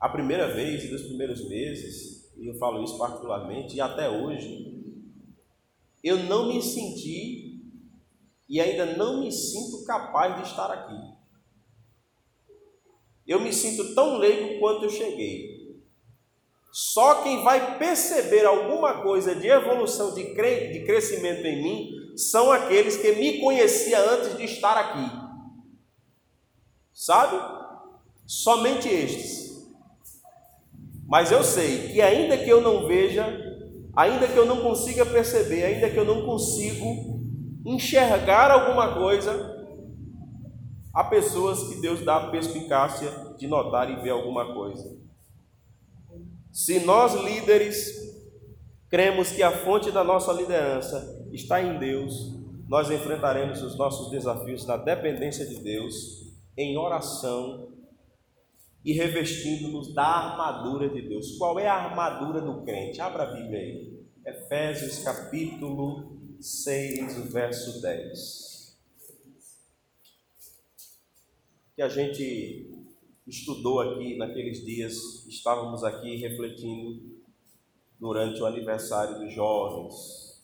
a 0.00 0.08
primeira 0.08 0.52
vez 0.52 0.84
e 0.84 0.88
dos 0.88 1.02
primeiros 1.02 1.48
meses, 1.48 2.32
e 2.36 2.46
eu 2.46 2.54
falo 2.54 2.82
isso 2.82 2.96
particularmente, 2.98 3.76
e 3.76 3.80
até 3.80 4.08
hoje, 4.08 4.75
eu 6.06 6.18
não 6.18 6.46
me 6.46 6.62
senti 6.62 7.60
e 8.48 8.60
ainda 8.60 8.86
não 8.96 9.18
me 9.18 9.32
sinto 9.32 9.84
capaz 9.84 10.36
de 10.36 10.42
estar 10.48 10.70
aqui. 10.70 11.16
Eu 13.26 13.40
me 13.40 13.52
sinto 13.52 13.92
tão 13.92 14.16
leigo 14.16 14.60
quanto 14.60 14.84
eu 14.84 14.88
cheguei. 14.88 15.82
Só 16.70 17.24
quem 17.24 17.42
vai 17.42 17.76
perceber 17.76 18.46
alguma 18.46 19.02
coisa 19.02 19.34
de 19.34 19.48
evolução, 19.48 20.14
de, 20.14 20.32
cre 20.32 20.68
de 20.68 20.84
crescimento 20.84 21.44
em 21.44 21.60
mim, 21.60 22.16
são 22.16 22.52
aqueles 22.52 22.96
que 22.96 23.10
me 23.16 23.40
conheciam 23.40 24.08
antes 24.08 24.36
de 24.36 24.44
estar 24.44 24.76
aqui. 24.78 25.10
Sabe? 26.94 27.36
Somente 28.24 28.88
estes. 28.88 29.66
Mas 31.08 31.32
eu 31.32 31.42
sei 31.42 31.88
que 31.88 32.00
ainda 32.00 32.38
que 32.38 32.48
eu 32.48 32.60
não 32.60 32.86
veja 32.86 33.45
ainda 33.96 34.28
que 34.28 34.36
eu 34.36 34.44
não 34.44 34.60
consiga 34.60 35.06
perceber, 35.06 35.64
ainda 35.64 35.88
que 35.88 35.96
eu 35.96 36.04
não 36.04 36.26
consigo 36.26 37.24
enxergar 37.64 38.50
alguma 38.50 38.94
coisa, 38.94 39.56
há 40.94 41.02
pessoas 41.02 41.68
que 41.68 41.80
Deus 41.80 42.04
dá 42.04 42.16
a 42.16 42.30
perspicácia 42.30 43.10
de 43.38 43.46
notar 43.46 43.90
e 43.90 43.96
ver 44.02 44.10
alguma 44.10 44.54
coisa. 44.54 44.96
Se 46.52 46.80
nós 46.80 47.14
líderes 47.14 48.06
cremos 48.88 49.32
que 49.32 49.42
a 49.42 49.50
fonte 49.50 49.90
da 49.90 50.04
nossa 50.04 50.32
liderança 50.32 51.26
está 51.32 51.60
em 51.60 51.78
Deus, 51.78 52.36
nós 52.68 52.90
enfrentaremos 52.90 53.62
os 53.62 53.76
nossos 53.76 54.10
desafios 54.10 54.66
na 54.66 54.76
dependência 54.76 55.46
de 55.46 55.60
Deus, 55.62 55.94
em 56.56 56.76
oração 56.78 57.75
e 58.86 58.92
revestindo-nos 58.92 59.92
da 59.92 60.06
armadura 60.06 60.88
de 60.88 61.02
Deus. 61.02 61.36
Qual 61.36 61.58
é 61.58 61.66
a 61.66 61.74
armadura 61.74 62.40
do 62.40 62.62
crente? 62.62 63.00
Abra 63.00 63.24
a 63.24 63.34
Bíblia 63.34 63.58
aí. 63.58 64.06
Efésios 64.24 65.00
capítulo 65.00 66.16
6, 66.40 67.32
verso 67.32 67.82
10. 67.82 68.78
Que 71.74 71.82
a 71.82 71.88
gente 71.88 72.70
estudou 73.26 73.80
aqui 73.80 74.16
naqueles 74.16 74.64
dias, 74.64 75.26
estávamos 75.26 75.82
aqui 75.82 76.14
refletindo 76.18 77.02
durante 77.98 78.40
o 78.40 78.46
aniversário 78.46 79.18
dos 79.18 79.34
jovens. 79.34 80.40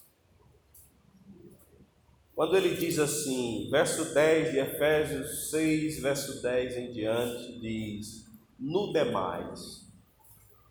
Quando 2.35 2.57
ele 2.57 2.75
diz 2.75 2.99
assim, 2.99 3.69
verso 3.71 4.13
10 4.13 4.51
de 4.51 4.59
Efésios 4.59 5.51
6, 5.51 6.01
verso 6.01 6.43
10 6.43 6.77
em 6.77 6.91
diante, 6.91 7.61
diz: 7.61 8.32
no 8.63 8.93
demais. 8.93 9.91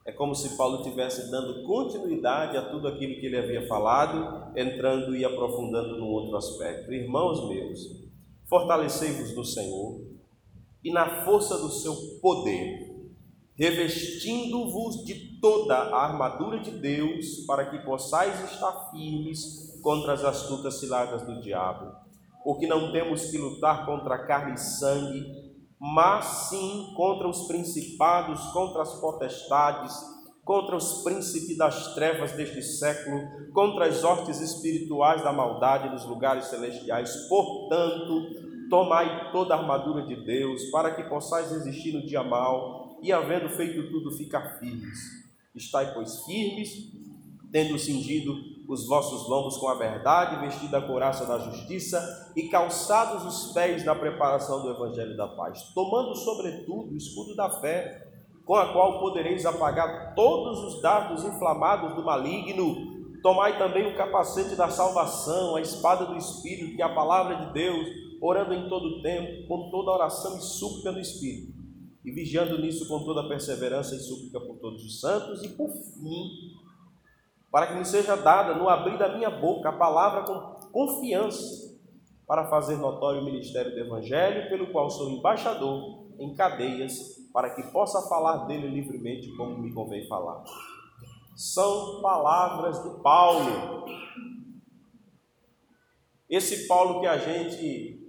É 0.05 0.11
como 0.11 0.33
se 0.33 0.57
Paulo 0.57 0.77
estivesse 0.77 1.29
dando 1.29 1.63
continuidade 1.63 2.57
a 2.57 2.69
tudo 2.69 2.87
aquilo 2.87 3.19
que 3.19 3.25
ele 3.25 3.37
havia 3.37 3.67
falado, 3.67 4.51
entrando 4.57 5.15
e 5.15 5.25
aprofundando 5.25 5.97
num 5.97 6.07
outro 6.07 6.37
aspecto. 6.37 6.91
Irmãos 6.91 7.47
meus, 7.47 8.09
fortalecei-vos 8.47 9.35
no 9.35 9.43
Senhor 9.43 10.01
e 10.83 10.91
na 10.91 11.23
força 11.23 11.57
do 11.57 11.69
seu 11.69 11.93
poder, 12.19 13.11
revestindo-vos 13.55 15.03
de 15.05 15.39
toda 15.39 15.75
a 15.75 16.03
armadura 16.03 16.59
de 16.59 16.71
Deus, 16.71 17.45
para 17.45 17.69
que 17.69 17.77
possais 17.79 18.51
estar 18.51 18.89
firmes 18.89 19.79
contra 19.83 20.13
as 20.13 20.23
astutas 20.23 20.79
ciladas 20.79 21.21
do 21.23 21.41
diabo. 21.41 21.93
Porque 22.43 22.65
não 22.65 22.91
temos 22.91 23.25
que 23.25 23.37
lutar 23.37 23.85
contra 23.85 24.25
carne 24.25 24.55
e 24.55 24.57
sangue, 24.59 25.40
mas 25.83 26.25
sim 26.49 26.93
contra 26.95 27.27
os 27.27 27.47
principados, 27.47 28.39
contra 28.51 28.83
as 28.83 28.93
potestades, 29.01 29.91
contra 30.45 30.75
os 30.75 31.01
príncipes 31.03 31.57
das 31.57 31.95
trevas 31.95 32.33
deste 32.33 32.61
século, 32.61 33.51
contra 33.51 33.87
as 33.87 34.03
hortes 34.03 34.39
espirituais 34.41 35.23
da 35.23 35.33
maldade 35.33 35.89
nos 35.89 36.05
lugares 36.05 36.45
celestiais. 36.45 37.27
Portanto, 37.27 38.27
tomai 38.69 39.31
toda 39.31 39.55
a 39.55 39.57
armadura 39.57 40.03
de 40.03 40.23
Deus, 40.23 40.65
para 40.65 40.93
que 40.93 41.09
possais 41.09 41.49
resistir 41.49 41.93
no 41.93 42.05
dia 42.05 42.23
mal 42.23 42.99
e, 43.01 43.11
havendo 43.11 43.49
feito 43.49 43.89
tudo, 43.89 44.15
ficar 44.15 44.59
firmes. 44.59 44.99
Estai, 45.55 45.95
pois, 45.95 46.23
firmes, 46.25 46.91
tendo 47.51 47.79
cingido 47.79 48.35
os 48.71 48.87
vossos 48.87 49.27
lombos 49.27 49.57
com 49.57 49.67
a 49.67 49.73
verdade, 49.73 50.39
vestida 50.39 50.77
a 50.77 50.81
couraça 50.81 51.25
da 51.25 51.37
justiça 51.39 52.31
e 52.37 52.43
calçados 52.43 53.25
os 53.25 53.51
pés 53.51 53.83
na 53.83 53.93
preparação 53.93 54.61
do 54.61 54.69
evangelho 54.69 55.17
da 55.17 55.27
paz, 55.27 55.61
tomando 55.75 56.15
sobretudo 56.15 56.93
o 56.93 56.95
escudo 56.95 57.35
da 57.35 57.49
fé, 57.49 58.07
com 58.45 58.55
a 58.55 58.71
qual 58.71 59.01
podereis 59.01 59.45
apagar 59.45 60.15
todos 60.15 60.59
os 60.63 60.81
dardos 60.81 61.25
inflamados 61.25 61.95
do 61.95 62.03
maligno. 62.03 63.01
Tomai 63.21 63.57
também 63.57 63.91
o 63.91 63.97
capacete 63.97 64.55
da 64.55 64.69
salvação, 64.69 65.57
a 65.57 65.61
espada 65.61 66.05
do 66.05 66.15
Espírito, 66.15 66.73
que 66.73 66.81
é 66.81 66.85
a 66.85 66.95
palavra 66.95 67.45
de 67.45 67.53
Deus, 67.53 67.89
orando 68.21 68.53
em 68.53 68.69
todo 68.69 69.01
tempo, 69.01 69.49
com 69.49 69.69
toda 69.69 69.91
oração 69.91 70.37
e 70.37 70.41
súplica 70.41 70.93
do 70.93 70.99
Espírito, 70.99 71.53
e 72.05 72.11
vigiando 72.11 72.57
nisso 72.57 72.87
com 72.87 73.03
toda 73.03 73.27
perseverança 73.27 73.95
e 73.95 73.99
súplica 73.99 74.39
por 74.39 74.59
todos 74.59 74.81
os 74.83 75.01
santos, 75.01 75.43
e 75.43 75.49
por 75.49 75.69
fim, 75.69 76.50
para 77.51 77.67
que 77.67 77.75
me 77.75 77.85
seja 77.85 78.15
dada 78.15 78.55
no 78.55 78.69
abrir 78.69 78.97
da 78.97 79.13
minha 79.13 79.29
boca 79.29 79.69
a 79.69 79.77
palavra 79.77 80.23
com 80.23 80.69
confiança, 80.71 81.69
para 82.25 82.47
fazer 82.47 82.77
notório 82.77 83.21
o 83.21 83.25
ministério 83.25 83.71
do 83.71 83.79
Evangelho, 83.79 84.49
pelo 84.49 84.71
qual 84.71 84.89
sou 84.89 85.09
embaixador 85.09 86.07
em 86.17 86.33
cadeias, 86.33 87.19
para 87.33 87.49
que 87.49 87.63
possa 87.71 88.07
falar 88.07 88.45
dele 88.45 88.69
livremente 88.69 89.35
como 89.35 89.57
me 89.57 89.73
convém 89.73 90.07
falar. 90.07 90.41
São 91.35 92.01
palavras 92.01 92.81
de 92.83 93.01
Paulo. 93.01 93.85
Esse 96.29 96.67
Paulo 96.67 97.01
que 97.01 97.07
a 97.07 97.17
gente 97.17 97.99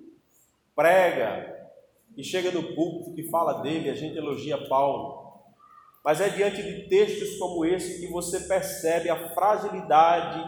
prega, 0.76 1.70
que 2.14 2.22
chega 2.22 2.52
no 2.52 2.74
púlpito, 2.74 3.14
que 3.14 3.28
fala 3.28 3.54
dele, 3.54 3.90
a 3.90 3.94
gente 3.94 4.16
elogia 4.16 4.68
Paulo. 4.68 5.21
Mas 6.04 6.20
é 6.20 6.28
diante 6.28 6.62
de 6.62 6.88
textos 6.88 7.38
como 7.38 7.64
esse 7.64 8.00
que 8.00 8.12
você 8.12 8.40
percebe 8.40 9.08
a 9.08 9.34
fragilidade, 9.34 10.42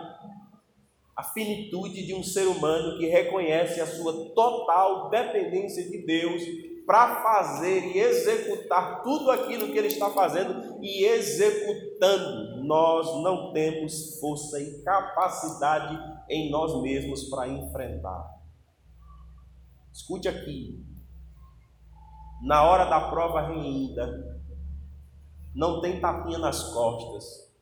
a 1.16 1.22
finitude 1.22 2.04
de 2.04 2.14
um 2.14 2.24
ser 2.24 2.46
humano 2.46 2.98
que 2.98 3.06
reconhece 3.06 3.80
a 3.80 3.86
sua 3.86 4.34
total 4.34 5.10
dependência 5.10 5.88
de 5.88 6.04
Deus 6.04 6.42
para 6.84 7.22
fazer 7.22 7.94
e 7.94 7.98
executar 7.98 9.02
tudo 9.02 9.30
aquilo 9.30 9.72
que 9.72 9.78
ele 9.78 9.86
está 9.86 10.10
fazendo 10.10 10.78
e 10.82 11.04
executando. 11.04 12.62
Nós 12.64 13.06
não 13.22 13.52
temos 13.52 14.18
força 14.20 14.60
e 14.60 14.82
capacidade 14.82 15.98
em 16.28 16.50
nós 16.50 16.82
mesmos 16.82 17.24
para 17.30 17.48
enfrentar. 17.48 18.34
Escute 19.92 20.28
aqui. 20.28 20.84
Na 22.42 22.68
hora 22.68 22.84
da 22.86 23.08
prova 23.08 23.40
reinda, 23.40 24.33
não 25.54 25.80
tem 25.80 26.00
tapinha 26.00 26.38
nas 26.38 26.72
costas, 26.72 27.52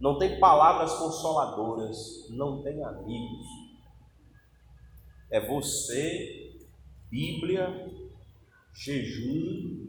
não 0.00 0.18
tem 0.18 0.40
palavras 0.40 0.94
consoladoras, 0.94 2.26
não 2.30 2.62
tem 2.62 2.82
amigos. 2.82 3.46
É 5.30 5.46
você, 5.46 6.58
Bíblia, 7.10 7.68
jejum, 8.72 9.86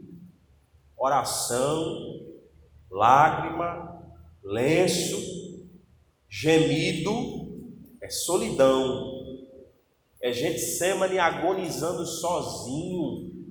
oração, 0.96 2.26
lágrima, 2.90 4.02
lenço, 4.44 5.16
gemido, 6.28 7.72
é 8.02 8.10
solidão, 8.10 9.22
é 10.20 10.32
gente 10.32 10.58
semana 10.58 11.22
agonizando 11.22 12.06
sozinho, 12.06 13.41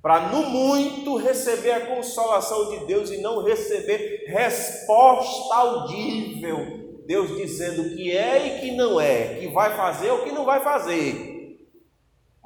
para 0.00 0.28
no 0.28 0.42
muito 0.48 1.16
receber 1.16 1.72
a 1.72 1.86
consolação 1.86 2.70
de 2.70 2.86
Deus 2.86 3.10
e 3.10 3.20
não 3.20 3.42
receber 3.42 4.24
resposta 4.28 5.54
audível. 5.54 6.86
Deus 7.06 7.36
dizendo 7.36 7.96
que 7.96 8.14
é 8.16 8.46
e 8.46 8.60
que 8.60 8.76
não 8.76 9.00
é, 9.00 9.38
que 9.40 9.48
vai 9.48 9.74
fazer 9.74 10.10
ou 10.10 10.24
que 10.24 10.30
não 10.30 10.44
vai 10.44 10.60
fazer 10.60 11.36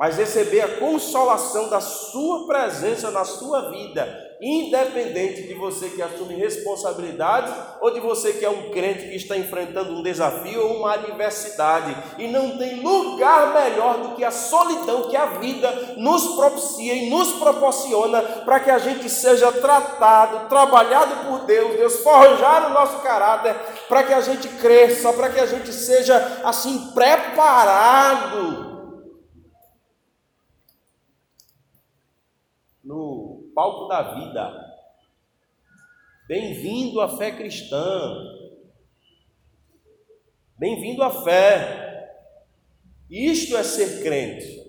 mas 0.03 0.17
receber 0.17 0.61
a 0.63 0.79
consolação 0.79 1.71
da 1.71 1.81
Sua 1.81 2.47
presença 2.49 3.11
na 3.13 3.25
sua 3.25 3.71
vida, 3.71 4.32
independente 4.43 5.47
de 5.47 5.55
você 5.55 5.89
que 5.91 6.03
assume 6.03 6.35
responsabilidades 6.35 7.55
ou 7.81 7.93
de 7.93 8.01
você 8.01 8.33
que 8.33 8.45
é 8.45 8.51
um 8.51 8.73
crente 8.73 9.09
que 9.09 9.15
está 9.15 9.37
enfrentando 9.37 9.93
um 9.93 10.03
desafio 10.03 10.67
ou 10.67 10.79
uma 10.79 10.95
adversidade. 10.95 11.97
E 12.19 12.27
não 12.27 12.59
tem 12.59 12.81
lugar 12.81 13.55
melhor 13.55 13.99
do 13.99 14.17
que 14.17 14.25
a 14.25 14.33
solidão 14.33 15.09
que 15.09 15.17
a 15.17 15.27
vida 15.27 15.95
nos 15.97 16.35
propicia 16.35 16.93
e 16.93 17.09
nos 17.09 17.35
proporciona 17.35 18.21
para 18.21 18.59
que 18.59 18.71
a 18.71 18.79
gente 18.79 19.09
seja 19.09 19.53
tratado, 19.53 20.49
trabalhado 20.49 21.29
por 21.29 21.47
Deus, 21.47 21.77
Deus 21.77 22.01
forjar 22.01 22.69
o 22.69 22.75
nosso 22.75 23.01
caráter, 23.01 23.55
para 23.89 24.03
que 24.03 24.13
a 24.13 24.21
gente 24.21 24.49
cresça, 24.49 25.13
para 25.13 25.31
que 25.31 25.39
a 25.39 25.47
gente 25.47 25.73
seja 25.73 26.41
assim 26.43 26.91
preparado 26.93 28.73
no 32.83 33.42
palco 33.55 33.87
da 33.89 34.15
vida. 34.15 34.73
Bem-vindo 36.27 37.01
à 37.01 37.17
fé 37.17 37.33
cristã. 37.33 38.15
Bem-vindo 40.57 41.03
à 41.03 41.11
fé. 41.11 41.83
Isto 43.11 43.57
é 43.57 43.63
ser 43.63 44.03
crente. 44.03 44.63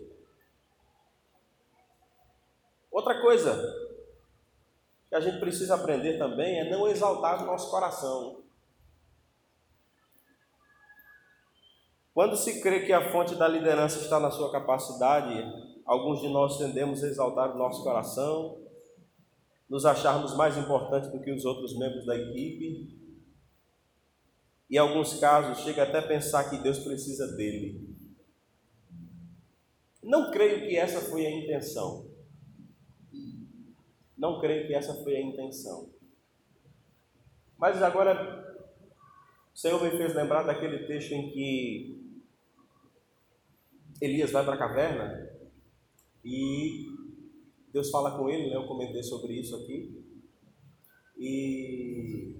Outra 2.91 3.21
coisa 3.21 3.55
que 5.07 5.15
a 5.15 5.19
gente 5.19 5.39
precisa 5.39 5.75
aprender 5.75 6.17
também 6.17 6.59
é 6.59 6.69
não 6.69 6.87
exaltar 6.87 7.41
o 7.43 7.45
nosso 7.45 7.69
coração. 7.69 8.41
Quando 12.13 12.35
se 12.35 12.61
crê 12.61 12.85
que 12.85 12.93
a 12.93 13.11
fonte 13.11 13.35
da 13.35 13.47
liderança 13.47 13.99
está 13.99 14.19
na 14.19 14.29
sua 14.29 14.51
capacidade, 14.51 15.43
alguns 15.85 16.21
de 16.21 16.27
nós 16.27 16.57
tendemos 16.57 17.03
a 17.03 17.07
exaltar 17.07 17.55
o 17.55 17.57
nosso 17.57 17.83
coração, 17.83 18.62
nos 19.69 19.86
acharmos 19.86 20.36
mais 20.36 20.58
importantes 20.58 21.12
do 21.12 21.19
que 21.19 21.32
os 21.32 21.45
outros 21.45 21.78
membros 21.78 22.06
da 22.06 22.15
equipe. 22.15 22.97
E 24.69 24.76
em 24.76 24.78
alguns 24.78 25.19
casos 25.19 25.63
chega 25.63 25.84
até 25.84 25.99
a 25.99 26.08
pensar 26.08 26.49
que 26.49 26.58
Deus 26.58 26.80
precisa 26.80 27.36
dele. 27.36 27.93
Não 30.02 30.32
creio 30.32 30.67
que 30.67 30.76
essa 30.76 30.99
foi 31.02 31.26
a 31.26 31.32
intenção. 31.32 32.06
Não 34.17 34.39
creio 34.39 34.67
que 34.67 34.73
essa 34.73 34.93
foi 35.04 35.15
a 35.15 35.21
intenção. 35.21 35.89
Mas 37.58 37.82
agora 37.82 38.43
o 39.54 39.58
Senhor 39.58 39.82
me 39.82 39.91
fez 39.91 40.13
lembrar 40.13 40.43
daquele 40.43 40.86
texto 40.88 41.13
em 41.13 41.32
que 41.32 42.04
Elias 44.02 44.32
vai 44.32 44.43
para 44.43 44.56
a 44.56 44.58
caverna 44.58 45.30
e 46.26 46.92
Deus 47.73 47.89
fala 47.89 48.15
com 48.17 48.29
ele, 48.29 48.51
né? 48.51 48.55
eu 48.55 48.67
comentei 48.67 49.01
sobre 49.01 49.33
isso 49.33 49.55
aqui. 49.55 49.99
E 51.17 52.36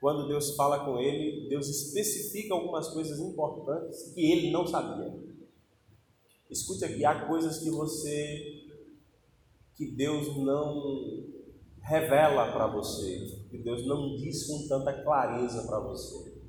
quando 0.00 0.26
Deus 0.26 0.56
fala 0.56 0.84
com 0.84 0.98
ele, 0.98 1.48
Deus 1.48 1.68
especifica 1.68 2.54
algumas 2.54 2.88
coisas 2.88 3.20
importantes 3.20 4.12
que 4.12 4.32
ele 4.32 4.50
não 4.50 4.66
sabia. 4.66 5.14
Escute 6.50 6.84
aqui, 6.84 7.04
há 7.04 7.28
coisas 7.28 7.60
que 7.60 7.70
você 7.70 8.66
que 9.76 9.86
Deus 9.92 10.36
não 10.36 11.30
revela 11.80 12.52
para 12.52 12.66
você, 12.66 13.46
que 13.50 13.58
Deus 13.58 13.86
não 13.86 14.16
diz 14.16 14.46
com 14.46 14.66
tanta 14.68 14.92
clareza 15.02 15.66
para 15.66 15.80
você. 15.80 16.40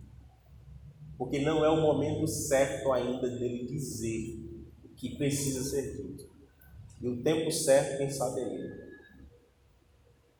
Porque 1.17 1.39
não 1.39 1.63
é 1.63 1.69
o 1.69 1.81
momento 1.81 2.27
certo 2.27 2.91
ainda 2.91 3.29
dele 3.29 3.65
dizer 3.67 4.39
o 4.83 4.89
que 4.95 5.15
precisa 5.17 5.63
ser 5.63 5.95
dito. 5.95 6.30
E 7.01 7.07
o 7.07 7.23
tempo 7.23 7.51
certo, 7.51 7.97
quem 7.97 8.09
sabe 8.09 8.41
é 8.41 8.43
ele. 8.43 8.91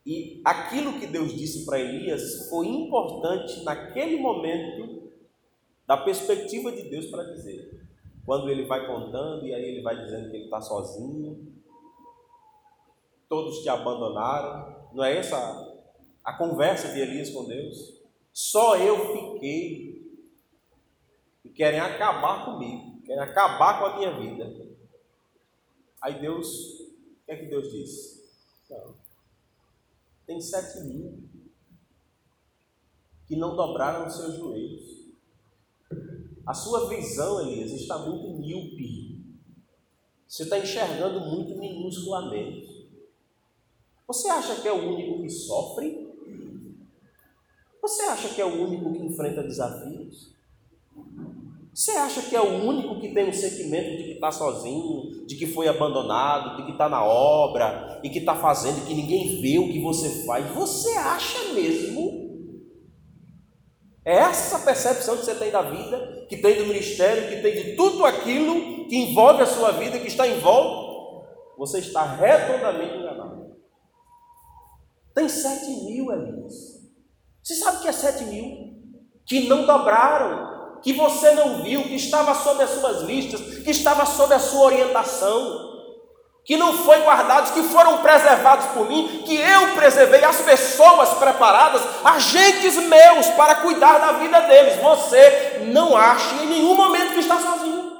E 0.04 0.42
aquilo 0.44 0.98
que 0.98 1.06
Deus 1.06 1.34
disse 1.34 1.64
para 1.64 1.78
Elias 1.78 2.48
foi 2.48 2.66
importante 2.66 3.62
naquele 3.64 4.18
momento, 4.18 5.10
da 5.86 5.96
perspectiva 5.96 6.72
de 6.72 6.88
Deus 6.88 7.06
para 7.06 7.24
dizer. 7.24 7.82
Quando 8.24 8.48
ele 8.48 8.64
vai 8.66 8.86
contando, 8.86 9.46
e 9.46 9.52
aí 9.52 9.64
ele 9.64 9.82
vai 9.82 9.96
dizendo 9.96 10.30
que 10.30 10.36
ele 10.36 10.44
está 10.44 10.60
sozinho, 10.60 11.52
todos 13.28 13.62
te 13.62 13.68
abandonaram. 13.68 14.88
Não 14.92 15.04
é 15.04 15.16
essa 15.16 15.36
a 16.24 16.32
conversa 16.34 16.92
de 16.92 17.00
Elias 17.00 17.30
com 17.30 17.44
Deus? 17.44 18.00
Só 18.32 18.76
eu 18.76 19.32
fiquei. 19.32 20.02
E 21.44 21.48
querem 21.48 21.80
acabar 21.80 22.44
comigo, 22.44 23.02
querem 23.04 23.22
acabar 23.22 23.80
com 23.80 23.86
a 23.86 23.96
minha 23.96 24.12
vida. 24.12 24.71
Aí 26.02 26.20
Deus, 26.20 26.80
o 26.80 27.24
que 27.24 27.30
é 27.30 27.36
que 27.36 27.46
Deus 27.46 27.70
disse? 27.70 28.28
Não. 28.68 28.96
Tem 30.26 30.40
sete 30.40 30.80
mil 30.84 31.22
que 33.26 33.36
não 33.36 33.54
dobraram 33.54 34.06
os 34.06 34.16
seus 34.16 34.34
joelhos. 34.34 35.12
A 36.44 36.52
sua 36.52 36.88
visão, 36.88 37.40
Elias, 37.40 37.70
está 37.70 37.98
muito 37.98 38.36
míope. 38.38 39.24
Você 40.26 40.42
está 40.42 40.58
enxergando 40.58 41.20
muito 41.20 41.56
minusculamente. 41.56 42.90
Você 44.06 44.28
acha 44.28 44.60
que 44.60 44.66
é 44.66 44.72
o 44.72 44.92
único 44.92 45.22
que 45.22 45.30
sofre? 45.30 46.10
Você 47.80 48.02
acha 48.02 48.34
que 48.34 48.40
é 48.40 48.44
o 48.44 48.62
único 48.62 48.92
que 48.92 49.04
enfrenta 49.04 49.42
desafios? 49.42 50.34
Você 51.74 51.92
acha 51.92 52.20
que 52.22 52.36
é 52.36 52.40
o 52.40 52.66
único 52.66 53.00
que 53.00 53.14
tem 53.14 53.30
o 53.30 53.32
sentimento 53.32 53.96
de 53.96 54.04
que 54.04 54.12
está 54.12 54.30
sozinho, 54.30 55.24
de 55.26 55.36
que 55.36 55.46
foi 55.46 55.68
abandonado, 55.68 56.56
de 56.56 56.66
que 56.66 56.72
está 56.72 56.86
na 56.86 57.02
obra 57.02 57.98
e 58.04 58.10
que 58.10 58.18
está 58.18 58.34
fazendo, 58.34 58.84
que 58.86 58.94
ninguém 58.94 59.40
vê 59.40 59.58
o 59.58 59.72
que 59.72 59.80
você 59.80 60.26
faz? 60.26 60.46
Você 60.50 60.90
acha 60.90 61.54
mesmo? 61.54 62.30
É 64.04 64.16
essa 64.16 64.58
percepção 64.58 65.16
que 65.16 65.24
você 65.24 65.34
tem 65.34 65.50
da 65.50 65.62
vida, 65.62 66.26
que 66.28 66.36
tem 66.36 66.58
do 66.58 66.66
ministério, 66.66 67.28
que 67.28 67.40
tem 67.40 67.54
de 67.54 67.76
tudo 67.76 68.04
aquilo 68.04 68.86
que 68.86 68.96
envolve 68.96 69.42
a 69.42 69.46
sua 69.46 69.70
vida, 69.70 69.98
que 69.98 70.08
está 70.08 70.28
em 70.28 70.40
volta? 70.40 71.26
Você 71.56 71.78
está 71.78 72.02
redondamente 72.02 72.98
enganado. 72.98 73.56
Tem 75.14 75.26
sete 75.26 75.70
mil, 75.84 76.12
Elias. 76.12 76.82
Você 77.42 77.54
sabe 77.54 77.78
o 77.78 77.80
que 77.80 77.88
é 77.88 77.92
sete 77.92 78.24
mil? 78.24 78.74
Que 79.24 79.48
não 79.48 79.64
dobraram 79.64 80.51
que 80.82 80.92
você 80.92 81.30
não 81.32 81.62
viu, 81.62 81.82
que 81.84 81.94
estava 81.94 82.34
sob 82.34 82.62
as 82.62 82.70
suas 82.70 83.02
listas, 83.02 83.40
que 83.40 83.70
estava 83.70 84.04
sob 84.04 84.34
a 84.34 84.38
sua 84.38 84.66
orientação, 84.66 85.72
que 86.44 86.56
não 86.56 86.76
foi 86.78 86.98
guardados, 87.02 87.52
que 87.52 87.62
foram 87.62 87.98
preservados 87.98 88.66
por 88.72 88.88
mim, 88.88 89.22
que 89.24 89.36
eu 89.36 89.74
preservei 89.76 90.24
as 90.24 90.40
pessoas 90.40 91.10
preparadas, 91.10 91.82
agentes 92.04 92.76
meus 92.76 93.28
para 93.36 93.56
cuidar 93.56 93.98
da 93.98 94.12
vida 94.12 94.40
deles. 94.40 94.82
Você 94.82 95.68
não 95.72 95.96
acha 95.96 96.42
em 96.42 96.48
nenhum 96.48 96.74
momento 96.74 97.14
que 97.14 97.20
está 97.20 97.38
sozinho. 97.38 97.92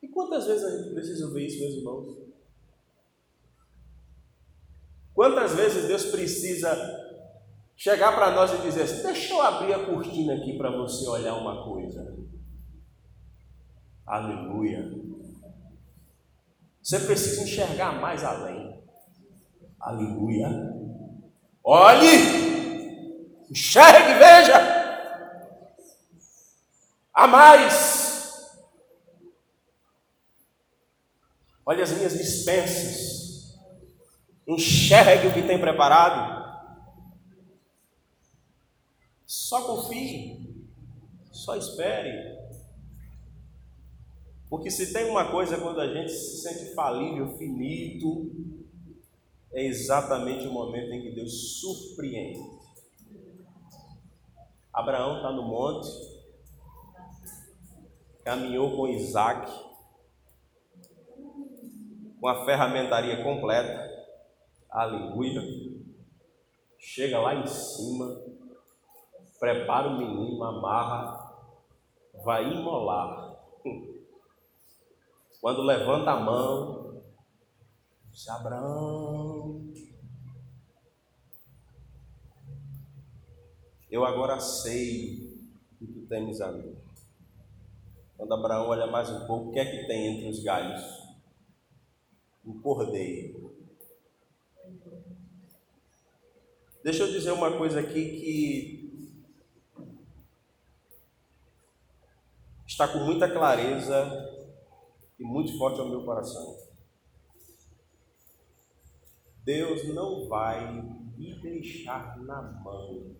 E 0.00 0.06
quantas 0.08 0.46
vezes 0.46 0.64
a 0.64 0.70
gente 0.70 0.94
precisa 0.94 1.28
ver 1.32 1.44
isso, 1.44 1.58
meus 1.58 1.74
irmãos? 1.74 2.27
Quantas 5.18 5.52
vezes 5.56 5.88
Deus 5.88 6.04
precisa 6.04 6.70
chegar 7.76 8.14
para 8.14 8.30
nós 8.30 8.52
e 8.52 8.58
dizer 8.58 8.82
assim: 8.82 9.02
deixa 9.02 9.34
eu 9.34 9.42
abrir 9.42 9.74
a 9.74 9.84
cortina 9.84 10.34
aqui 10.34 10.56
para 10.56 10.70
você 10.70 11.08
olhar 11.08 11.34
uma 11.34 11.64
coisa. 11.64 12.16
Aleluia. 14.06 14.88
Você 16.80 17.00
precisa 17.00 17.42
enxergar 17.42 18.00
mais 18.00 18.22
além. 18.22 18.80
Aleluia. 19.80 20.50
Olhe, 21.64 23.48
enxergue, 23.50 24.14
veja. 24.20 24.54
A 27.12 27.26
mais. 27.26 28.62
Olhe 31.66 31.82
as 31.82 31.90
minhas 31.90 32.16
dispensas 32.16 33.17
enxergue 34.48 35.28
o 35.28 35.34
que 35.34 35.42
tem 35.42 35.60
preparado. 35.60 36.38
Só 39.26 39.62
confie, 39.66 40.66
só 41.30 41.54
espere. 41.54 42.38
Porque 44.48 44.70
se 44.70 44.92
tem 44.92 45.10
uma 45.10 45.30
coisa 45.30 45.60
quando 45.60 45.80
a 45.80 45.92
gente 45.92 46.10
se 46.10 46.38
sente 46.38 46.74
falível, 46.74 47.36
finito, 47.36 48.32
é 49.52 49.66
exatamente 49.66 50.46
o 50.46 50.52
momento 50.52 50.90
em 50.92 51.02
que 51.02 51.14
Deus 51.14 51.60
surpreende. 51.60 52.40
Abraão 54.72 55.16
está 55.16 55.32
no 55.32 55.42
monte, 55.42 55.88
caminhou 58.24 58.74
com 58.76 58.88
Isaac, 58.88 59.50
com 62.18 62.28
a 62.28 62.44
ferramentaria 62.46 63.22
completa, 63.22 63.97
aleluia, 64.70 65.42
chega 66.78 67.18
lá 67.18 67.34
em 67.34 67.46
cima, 67.46 68.22
prepara 69.38 69.88
o 69.88 69.98
menino, 69.98 70.42
amarra, 70.44 71.28
vai 72.24 72.52
imolar. 72.52 73.38
Quando 75.40 75.62
levanta 75.62 76.10
a 76.10 76.20
mão, 76.20 77.02
diz 78.10 78.28
Abraão, 78.28 79.72
eu 83.90 84.04
agora 84.04 84.40
sei 84.40 85.38
que 85.78 85.86
tu 85.86 86.06
temes 86.06 86.40
a. 86.40 86.52
Quando 88.16 88.34
Abraão 88.34 88.68
olha 88.68 88.88
mais 88.88 89.08
um 89.10 89.26
pouco, 89.26 89.50
o 89.50 89.52
que 89.52 89.60
é 89.60 89.64
que 89.64 89.86
tem 89.86 90.16
entre 90.16 90.28
os 90.28 90.42
galhos? 90.42 90.82
Um 92.44 92.60
cordeiro. 92.60 93.47
Deixa 96.88 97.02
eu 97.02 97.12
dizer 97.12 97.32
uma 97.32 97.54
coisa 97.54 97.80
aqui 97.80 98.02
que 98.18 98.88
está 102.66 102.88
com 102.88 103.00
muita 103.00 103.30
clareza 103.30 104.10
e 105.18 105.22
muito 105.22 105.58
forte 105.58 105.78
ao 105.80 105.88
meu 105.90 106.02
coração. 106.02 106.56
Deus 109.44 109.86
não 109.94 110.26
vai 110.28 110.80
me 111.18 111.38
deixar 111.42 112.16
na 112.20 112.40
mão. 112.40 113.14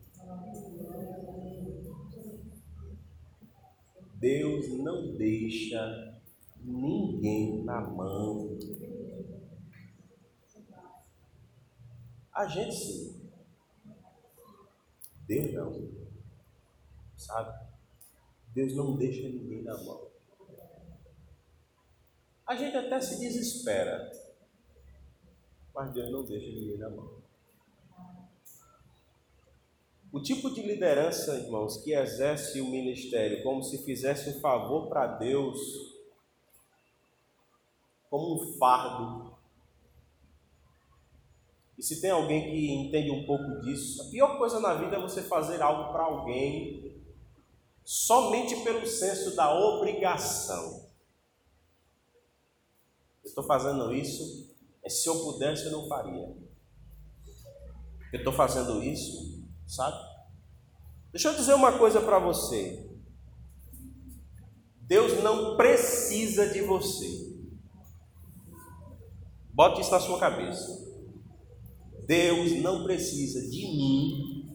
Deus 4.14 4.66
não 4.78 5.14
deixa 5.14 6.18
ninguém 6.57 7.62
na 7.64 7.83
mão. 7.83 8.59
A 12.33 12.46
gente 12.46 12.74
sim. 12.74 13.17
Deus 15.29 15.53
não. 15.53 15.88
Sabe? 17.17 17.69
Deus 18.55 18.75
não 18.75 18.97
deixa 18.97 19.29
ninguém 19.29 19.62
na 19.62 19.77
mão. 19.77 20.09
A 22.47 22.57
gente 22.57 22.75
até 22.75 22.99
se 22.99 23.21
desespera, 23.21 24.11
mas 25.75 25.93
Deus 25.93 26.11
não 26.11 26.25
deixa 26.25 26.47
ninguém 26.47 26.79
na 26.79 26.88
mão. 26.88 27.19
O 30.11 30.23
tipo 30.23 30.51
de 30.51 30.62
liderança, 30.62 31.35
irmãos, 31.35 31.83
que 31.83 31.93
exerce 31.93 32.62
o 32.62 32.71
ministério 32.71 33.43
como 33.43 33.62
se 33.62 33.85
fizesse 33.85 34.31
um 34.31 34.41
favor 34.41 34.88
para 34.88 35.19
Deus, 35.19 35.59
como 38.09 38.37
um 38.37 38.59
fardo, 38.59 39.28
e 41.79 41.83
se 41.83 42.01
tem 42.01 42.11
alguém 42.11 42.51
que 42.51 42.73
entende 42.73 43.09
um 43.12 43.25
pouco 43.25 43.61
disso, 43.61 44.03
a 44.03 44.11
pior 44.11 44.37
coisa 44.37 44.59
na 44.59 44.75
vida 44.75 44.97
é 44.97 45.01
você 45.01 45.23
fazer 45.23 45.62
algo 45.62 45.93
para 45.93 46.03
alguém 46.03 47.01
somente 47.85 48.57
pelo 48.64 48.85
senso 48.85 49.37
da 49.37 49.55
obrigação. 49.57 50.88
Eu 53.23 53.29
estou 53.29 53.45
fazendo 53.45 53.95
isso, 53.95 54.53
é 54.83 54.91
se 54.91 55.09
eu 55.09 55.21
pudesse 55.21 55.67
eu 55.67 55.73
não 55.73 55.87
faria. 55.87 56.37
Eu 58.12 58.19
estou 58.19 58.33
fazendo 58.33 58.83
isso, 58.83 59.45
sabe? 59.64 59.97
Deixa 61.12 61.29
eu 61.29 61.37
dizer 61.37 61.55
uma 61.55 61.79
coisa 61.79 62.01
para 62.01 62.19
você. 62.19 62.91
Deus 64.81 65.23
não 65.23 65.57
precisa 65.57 66.49
de 66.49 66.61
você. 66.62 67.38
Bote 69.53 69.81
isso 69.81 69.93
na 69.93 70.01
sua 70.01 70.19
cabeça. 70.19 70.88
Deus 72.09 72.53
não 72.62 72.85
precisa 72.85 73.49
de 73.51 73.66
mim, 73.66 74.49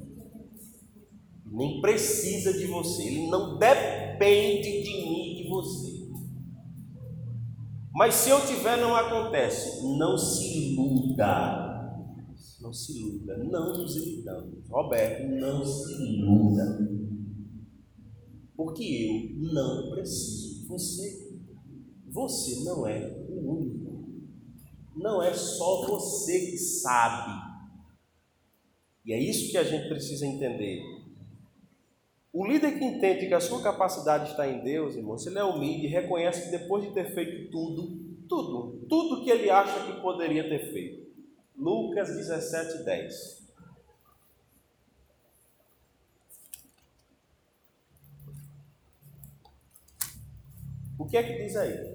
nem 1.52 1.80
precisa 1.82 2.52
de 2.52 2.66
você, 2.66 3.04
Ele 3.04 3.28
não 3.28 3.60
depende 3.60 4.82
de 4.84 5.06
mim 5.06 5.34
e 5.34 5.44
de 5.44 5.50
você. 5.50 5.94
Mas 7.94 8.16
se 8.16 8.32
eu 8.32 8.44
tiver, 8.44 8.78
não 8.78 8.96
acontece. 8.96 9.86
Não 10.00 10.18
se 10.18 10.72
iluda. 10.72 12.02
Não 12.60 12.74
se 12.74 13.00
iluda. 13.00 13.38
Não 13.38 13.78
nos 13.78 13.96
iludamos. 13.96 14.68
Roberto, 14.68 15.28
não 15.36 15.64
se 15.64 15.94
iluda. 15.94 16.90
Porque 18.56 18.84
eu 18.84 19.54
não 19.54 19.92
preciso 19.92 20.62
de 20.62 20.68
você. 20.68 21.38
Você 22.10 22.64
não 22.64 22.88
é 22.88 23.26
o 23.30 23.58
único. 23.58 23.83
Não 24.96 25.22
é 25.22 25.34
só 25.34 25.86
você 25.88 26.52
que 26.52 26.58
sabe. 26.58 27.54
E 29.06 29.12
é 29.12 29.20
isso 29.20 29.52
que 29.52 29.58
a 29.58 29.64
gente 29.64 29.90
precisa 29.90 30.26
entender. 30.26 30.82
O 32.32 32.48
líder 32.48 32.80
que 32.80 32.86
entende 32.86 33.28
que 33.28 33.34
a 33.34 33.40
sua 33.40 33.62
capacidade 33.62 34.32
está 34.32 34.48
em 34.48 34.64
Deus, 34.64 34.96
irmão, 34.96 35.18
se 35.18 35.30
ele 35.30 35.38
é 35.38 35.44
humilde 35.44 35.86
e 35.86 35.90
reconhece 35.90 36.46
que 36.46 36.58
depois 36.58 36.84
de 36.84 36.92
ter 36.92 37.14
feito 37.14 37.52
tudo, 37.52 37.96
tudo, 38.28 38.86
tudo 38.88 39.24
que 39.24 39.30
ele 39.30 39.50
acha 39.50 39.86
que 39.86 40.02
poderia 40.02 40.48
ter 40.50 40.72
feito. 40.72 41.04
Lucas 41.56 42.10
17, 42.16 42.84
10. 42.84 43.44
O 50.98 51.06
que 51.06 51.18
é 51.18 51.24
que 51.24 51.44
diz 51.44 51.56
aí? 51.56 51.93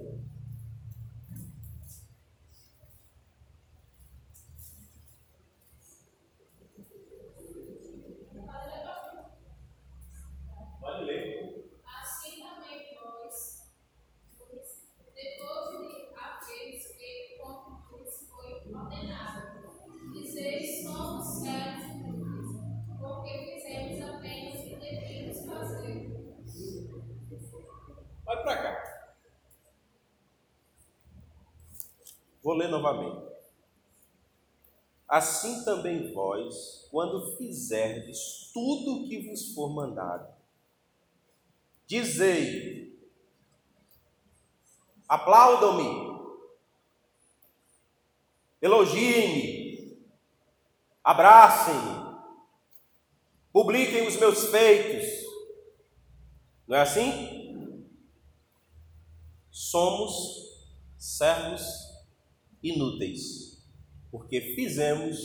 Vou 32.48 32.56
ler 32.56 32.70
novamente. 32.70 33.28
Assim 35.06 35.66
também 35.66 36.14
vós, 36.14 36.88
quando 36.90 37.36
fizerdes 37.36 38.50
tudo 38.54 39.04
o 39.04 39.06
que 39.06 39.28
vos 39.28 39.52
for 39.52 39.68
mandado, 39.68 40.34
dizei: 41.86 42.98
aplaudam-me, 45.06 46.40
elogiem-me, 48.62 50.08
abracem-me, 51.04 52.18
publiquem 53.52 54.08
os 54.08 54.16
meus 54.16 54.46
feitos. 54.46 55.06
Não 56.66 56.78
é 56.78 56.80
assim? 56.80 57.86
Somos 59.50 60.64
servos 60.96 61.87
inúteis, 62.62 63.62
porque 64.10 64.54
fizemos 64.54 65.18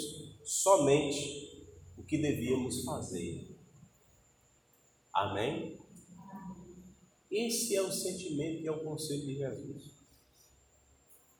somente 0.43 1.65
o 1.97 2.03
que 2.03 2.17
devíamos 2.17 2.83
fazer. 2.83 3.57
Amém? 5.13 5.79
Esse 7.29 7.75
é 7.75 7.81
o 7.81 7.91
sentimento 7.91 8.61
e 8.61 8.67
é 8.67 8.71
o 8.71 8.83
conselho 8.83 9.25
de 9.25 9.35
Jesus. 9.35 9.93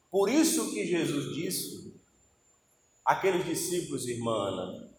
Por 0.10 0.30
isso 0.30 0.74
que 0.74 0.86
Jesus 0.86 1.36
disse 1.36 2.02
aqueles 3.06 3.46
discípulos, 3.46 4.08
irmã 4.08 4.32
Ana, 4.32 4.94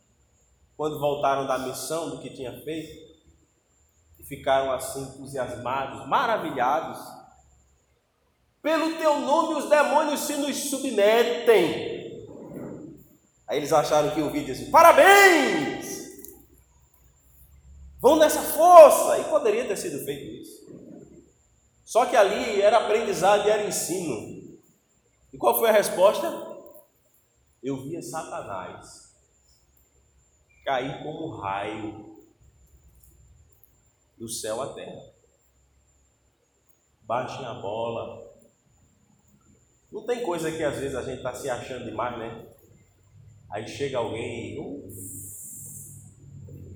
quando 0.77 0.99
voltaram 0.99 1.47
da 1.47 1.59
missão 1.59 2.11
do 2.11 2.21
que 2.21 2.31
tinha 2.31 2.61
feito, 2.63 3.15
e 4.19 4.25
ficaram 4.25 4.73
assim 4.73 5.03
entusiasmados, 5.03 6.09
maravilhados, 6.09 6.99
pelo 8.65 8.97
teu 8.97 9.21
nome 9.21 9.57
os 9.57 9.69
demônios 9.69 10.21
se 10.21 10.39
nos 10.39 10.57
submetem. 10.71 12.27
Aí 13.47 13.59
eles 13.59 13.71
acharam 13.75 14.15
que 14.15 14.23
o 14.23 14.31
vídeo 14.31 14.55
assim, 14.55 14.71
parabéns! 14.71 16.09
Vão 18.01 18.17
nessa 18.17 18.41
força! 18.41 19.19
E 19.19 19.25
poderia 19.25 19.69
ter 19.69 19.77
sido 19.77 20.03
feito 20.07 20.25
isso. 20.41 20.65
Só 21.85 22.07
que 22.07 22.17
ali 22.17 22.63
era 22.63 22.79
aprendizado 22.79 23.47
e 23.47 23.51
era 23.51 23.67
ensino. 23.67 24.59
E 25.31 25.37
qual 25.37 25.59
foi 25.59 25.69
a 25.69 25.73
resposta? 25.73 26.27
Eu 27.63 27.83
via 27.83 28.01
Satanás 28.01 29.15
cair 30.65 31.03
como 31.03 31.37
raio 31.37 32.19
do 34.17 34.27
céu 34.27 34.63
à 34.63 34.73
terra. 34.73 35.13
Baixem 37.03 37.45
a 37.45 37.53
bola, 37.53 38.24
não 39.95 40.03
tem 40.03 40.25
coisa 40.25 40.51
que 40.51 40.63
às 40.65 40.77
vezes 40.77 40.97
a 40.97 41.03
gente 41.03 41.19
está 41.19 41.33
se 41.33 41.49
achando 41.49 41.85
demais, 41.85 42.19
né? 42.19 42.47
Aí 43.49 43.69
chega 43.69 43.99
alguém, 43.99 44.59
uh, 44.59 44.91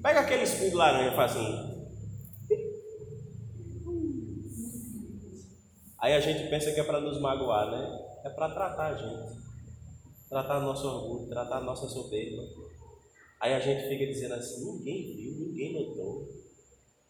pega 0.00 0.20
aquele 0.20 0.44
espinho 0.44 0.70
de 0.70 0.76
laranja 0.76 1.12
e 1.12 1.16
faz 1.16 1.32
assim. 1.32 1.88
Aí 5.98 6.14
a 6.14 6.20
gente 6.20 6.48
pensa 6.48 6.72
que 6.72 6.78
é 6.78 6.84
para 6.84 7.00
nos 7.00 7.20
magoar, 7.20 7.72
né? 7.72 8.20
É 8.24 8.30
para 8.30 8.54
tratar 8.54 8.94
a 8.94 8.96
gente, 8.96 9.36
tratar 10.28 10.60
nosso 10.60 10.86
orgulho, 10.86 11.28
tratar 11.28 11.60
nossa 11.60 11.88
soberba. 11.88 12.44
Aí 13.40 13.52
a 13.52 13.58
gente 13.58 13.88
fica 13.88 14.06
dizendo 14.06 14.34
assim: 14.34 14.64
ninguém 14.64 15.16
viu, 15.16 15.32
ninguém 15.48 15.72
notou, 15.72 16.28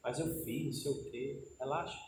mas 0.02 0.18
eu 0.18 0.42
fiz, 0.42 0.82
sei 0.82 0.90
o 0.90 1.10
quê. 1.10 1.44
Relaxa. 1.60 2.07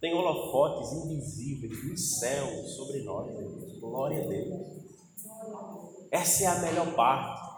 Tem 0.00 0.14
holofotes 0.14 0.92
invisíveis 0.92 1.88
nos 1.88 2.18
céus 2.20 2.76
sobre 2.76 3.02
nós, 3.02 3.36
Deus. 3.36 3.78
Glória 3.80 4.24
a 4.24 4.26
Deus. 4.28 4.78
Essa 6.10 6.44
é 6.44 6.46
a 6.46 6.58
melhor 6.60 6.94
parte. 6.94 7.48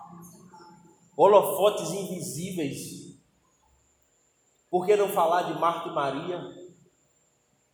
Holofotes 1.16 1.90
invisíveis. 1.90 3.18
Por 4.70 4.87
que 4.87 4.96
não 4.96 5.09
falar 5.09 5.53
de 5.53 5.61
Marta 5.61 5.88
e 5.90 5.92
Maria? 5.92 6.40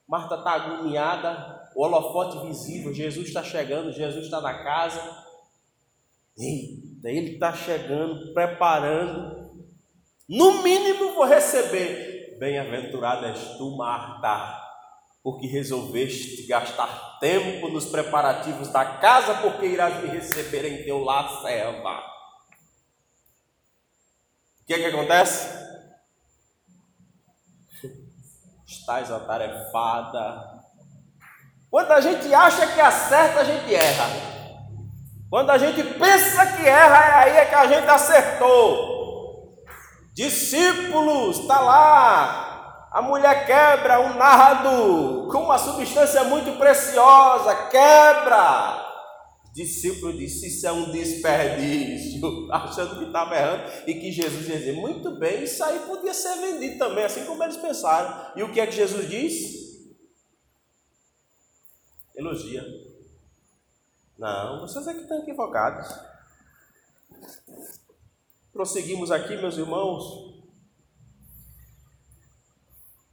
Marta 0.09 0.37
está 0.37 0.53
agoniada, 0.53 1.71
o 1.75 1.83
holofote 1.83 2.47
visível, 2.47 2.95
Jesus 2.95 3.29
está 3.29 3.43
chegando, 3.43 3.93
Jesus 3.93 4.25
está 4.25 4.41
na 4.41 4.63
casa. 4.65 5.27
Eita, 6.39 7.09
ele 7.09 7.35
está 7.35 7.53
chegando, 7.53 8.33
preparando. 8.33 9.67
No 10.29 10.63
mínimo 10.63 11.15
vou 11.15 11.25
receber 11.25 12.16
Bem-aventurada 12.39 13.29
és 13.29 13.57
tu, 13.57 13.77
Marta, 13.77 14.63
porque 15.23 15.47
resolveste 15.47 16.47
gastar 16.47 17.19
tempo 17.19 17.69
nos 17.69 17.87
preparativos 17.87 18.69
da 18.69 18.85
casa, 18.85 19.35
porque 19.37 19.67
irás 19.67 20.03
me 20.03 20.09
receber 20.09 20.65
em 20.67 20.85
teu 20.85 20.99
lar, 20.99 21.41
serva. 21.41 21.99
O 24.61 24.67
que 24.67 24.75
é 24.75 24.79
que 24.79 24.87
acontece? 24.87 25.67
Estás 28.67 29.11
atarefada. 29.11 30.63
Quando 31.71 31.93
a 31.93 32.01
gente 32.01 32.35
acha 32.35 32.67
que 32.67 32.81
acerta, 32.81 33.41
a 33.41 33.45
gente 33.45 33.75
erra. 33.75 34.07
Quando 35.31 35.51
a 35.51 35.59
gente 35.59 35.83
pensa 35.83 36.47
que 36.53 36.67
erra, 36.67 36.97
é 36.97 37.15
aí 37.15 37.37
é 37.39 37.47
que 37.47 37.55
a 37.55 37.67
gente 37.67 37.89
acertou. 37.89 38.96
Discípulos, 40.17 41.41
está 41.41 41.61
lá. 41.61 42.89
A 42.91 43.03
mulher 43.03 43.45
quebra 43.45 44.01
um 44.01 44.17
nardo 44.17 45.29
com 45.31 45.43
uma 45.43 45.59
substância 45.59 46.25
muito 46.25 46.57
preciosa, 46.59 47.55
quebra. 47.69 48.83
discípulo 49.53 50.17
disse: 50.17 50.47
Isso 50.47 50.67
é 50.67 50.73
um 50.73 50.91
desperdício, 50.91 52.49
achando 52.51 52.99
que 52.99 53.05
estava 53.05 53.37
errando 53.37 53.71
e 53.87 53.93
que 53.93 54.11
Jesus 54.11 54.49
ia 54.49 54.59
dizer: 54.59 54.73
Muito 54.73 55.19
bem, 55.19 55.45
isso 55.45 55.63
aí 55.63 55.81
podia 55.81 56.15
ser 56.15 56.35
vendido 56.37 56.79
também, 56.79 57.05
assim 57.05 57.27
como 57.27 57.45
eles 57.45 57.59
pensaram. 57.59 58.33
E 58.35 58.43
o 58.43 58.51
que 58.51 58.59
é 58.59 58.67
que 58.67 58.73
Jesus 58.73 59.11
diz? 59.11 59.85
Elogia. 62.15 62.65
Não, 64.19 64.63
vocês 64.63 64.87
é 64.87 64.95
que 64.95 65.01
estão 65.01 65.19
equivocados. 65.19 65.95
Prosseguimos 68.57 69.11
aqui, 69.11 69.37
meus 69.37 69.59
irmãos. 69.59 70.35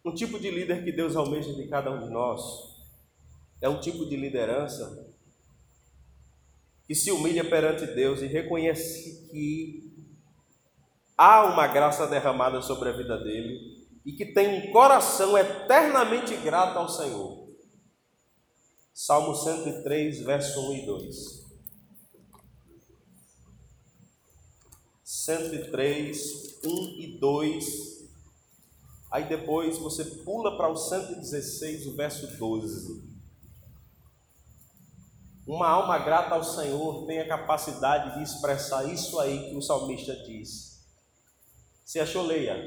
Um 0.06 0.14
tipo 0.14 0.40
de 0.40 0.50
líder 0.50 0.86
que 0.86 0.92
Deus 0.94 1.18
almeja 1.18 1.54
de 1.54 1.68
cada 1.68 1.92
um 1.92 2.00
de 2.00 2.10
nós 2.10 2.42
é 3.60 3.68
um 3.68 3.82
tipo 3.82 4.06
de 4.06 4.16
liderança 4.16 5.14
que 6.88 6.96
se 6.96 7.12
humilha 7.12 7.44
perante 7.44 7.86
Deus 7.88 8.22
e 8.22 8.26
reconhece 8.26 9.28
que 9.32 9.94
há 11.18 11.44
uma 11.44 11.68
graça 11.68 12.08
derramada 12.08 12.62
sobre 12.62 12.88
a 12.88 12.94
vida 12.94 13.18
dele 13.18 13.86
e 14.06 14.14
que 14.14 14.28
tem 14.28 14.48
um 14.48 14.72
coração 14.72 15.38
eternamente 15.38 16.38
grato 16.38 16.80
ao 16.80 16.88
Senhor. 16.88 17.50
Salmo 18.94 19.36
103, 19.36 20.22
verso 20.22 20.72
1 20.72 20.74
e 20.74 20.86
2. 20.86 21.43
103, 25.26 26.60
1 26.66 27.00
e 27.00 27.18
2. 27.18 28.10
Aí 29.10 29.24
depois 29.24 29.78
você 29.78 30.04
pula 30.04 30.58
para 30.58 30.68
o 30.68 30.76
116, 30.76 31.88
o 31.88 31.96
verso 31.96 32.28
12. 32.38 33.14
Uma 35.48 35.70
alma 35.70 35.98
grata 36.00 36.36
ao 36.36 36.44
Senhor 36.44 37.06
tem 37.06 37.22
a 37.22 37.28
capacidade 37.28 38.18
de 38.18 38.24
expressar 38.24 38.84
isso 38.92 39.18
aí 39.18 39.50
que 39.50 39.56
o 39.56 39.62
salmista 39.62 40.14
diz. 40.26 40.86
Se 41.86 42.02
achou, 42.02 42.26
leia. 42.26 42.58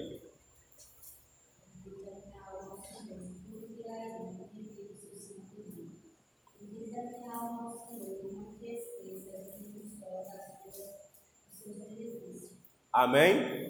Amém? 12.97 13.69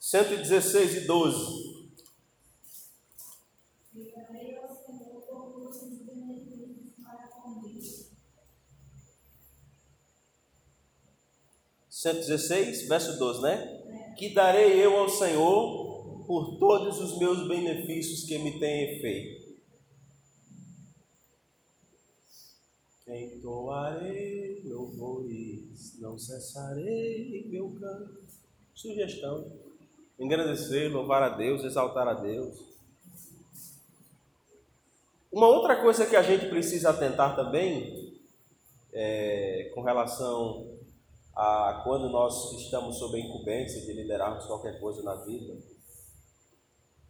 116 0.00 0.94
e 0.96 1.00
12. 1.06 1.70
Cento 11.90 12.20
dezesseis, 12.20 12.88
verso 12.88 13.18
12, 13.18 13.42
né? 13.42 14.14
Que 14.16 14.32
darei 14.32 14.82
eu 14.82 14.96
ao 14.96 15.08
Senhor 15.10 16.24
por 16.26 16.58
todos 16.58 16.98
os 16.98 17.18
meus 17.18 17.46
benefícios 17.46 18.24
que 18.24 18.38
me 18.38 18.58
tem 18.58 19.02
feito. 19.02 19.50
Entoarei 23.06 24.62
louvores, 24.64 25.39
não 26.00 26.18
cessarei 26.18 27.46
meu 27.48 27.70
canto. 27.78 28.24
Sugestão: 28.74 29.52
engrandecer, 30.18 30.90
louvar 30.90 31.22
a 31.22 31.28
Deus, 31.28 31.62
exaltar 31.62 32.08
a 32.08 32.14
Deus. 32.14 32.58
Uma 35.30 35.46
outra 35.46 35.80
coisa 35.80 36.06
que 36.06 36.16
a 36.16 36.22
gente 36.22 36.48
precisa 36.48 36.90
atentar 36.90 37.36
também, 37.36 38.18
é, 38.92 39.70
com 39.74 39.82
relação 39.82 40.76
a 41.36 41.82
quando 41.84 42.08
nós 42.08 42.52
estamos 42.60 42.98
sob 42.98 43.16
a 43.16 43.20
incumbência 43.20 43.80
de 43.82 43.92
liderarmos 43.92 44.46
qualquer 44.46 44.80
coisa 44.80 45.02
na 45.02 45.14
vida, 45.24 45.56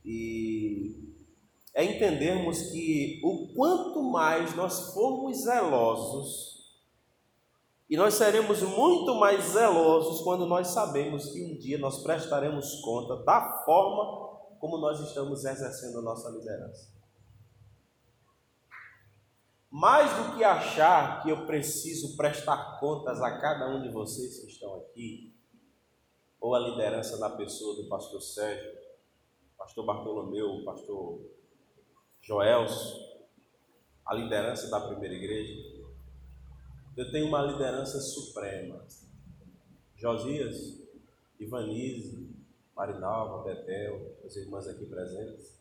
e 0.04 0.96
é 1.72 1.84
entendermos 1.84 2.70
que 2.70 3.20
o 3.24 3.54
quanto 3.54 4.02
mais 4.02 4.54
nós 4.54 4.92
formos 4.92 5.44
zelosos, 5.44 6.59
e 7.90 7.96
nós 7.96 8.14
seremos 8.14 8.62
muito 8.62 9.16
mais 9.16 9.46
zelosos 9.46 10.20
quando 10.22 10.46
nós 10.46 10.68
sabemos 10.68 11.32
que 11.32 11.42
um 11.44 11.58
dia 11.58 11.76
nós 11.76 12.04
prestaremos 12.04 12.80
conta 12.82 13.16
da 13.24 13.64
forma 13.64 14.30
como 14.60 14.78
nós 14.78 15.00
estamos 15.00 15.44
exercendo 15.44 15.98
a 15.98 16.02
nossa 16.02 16.30
liderança. 16.30 16.94
Mais 19.68 20.08
do 20.12 20.36
que 20.36 20.44
achar 20.44 21.20
que 21.20 21.30
eu 21.30 21.46
preciso 21.46 22.16
prestar 22.16 22.78
contas 22.78 23.20
a 23.20 23.40
cada 23.40 23.68
um 23.68 23.82
de 23.82 23.88
vocês 23.88 24.38
que 24.38 24.46
estão 24.46 24.76
aqui, 24.76 25.34
ou 26.40 26.54
a 26.54 26.60
liderança 26.60 27.18
na 27.18 27.30
pessoa 27.30 27.74
do 27.74 27.88
pastor 27.88 28.22
Sérgio, 28.22 28.70
pastor 29.58 29.84
Bartolomeu, 29.84 30.64
pastor 30.64 31.20
Joelso, 32.20 33.00
a 34.06 34.14
liderança 34.14 34.70
da 34.70 34.80
primeira 34.80 35.14
igreja, 35.14 35.69
eu 37.00 37.10
tenho 37.10 37.28
uma 37.28 37.40
liderança 37.40 37.98
suprema. 37.98 38.84
Josias, 39.96 40.78
Ivanise, 41.38 42.28
Marinalva, 42.76 43.42
Betel, 43.42 44.18
as 44.22 44.36
irmãs 44.36 44.68
aqui 44.68 44.84
presentes. 44.84 45.58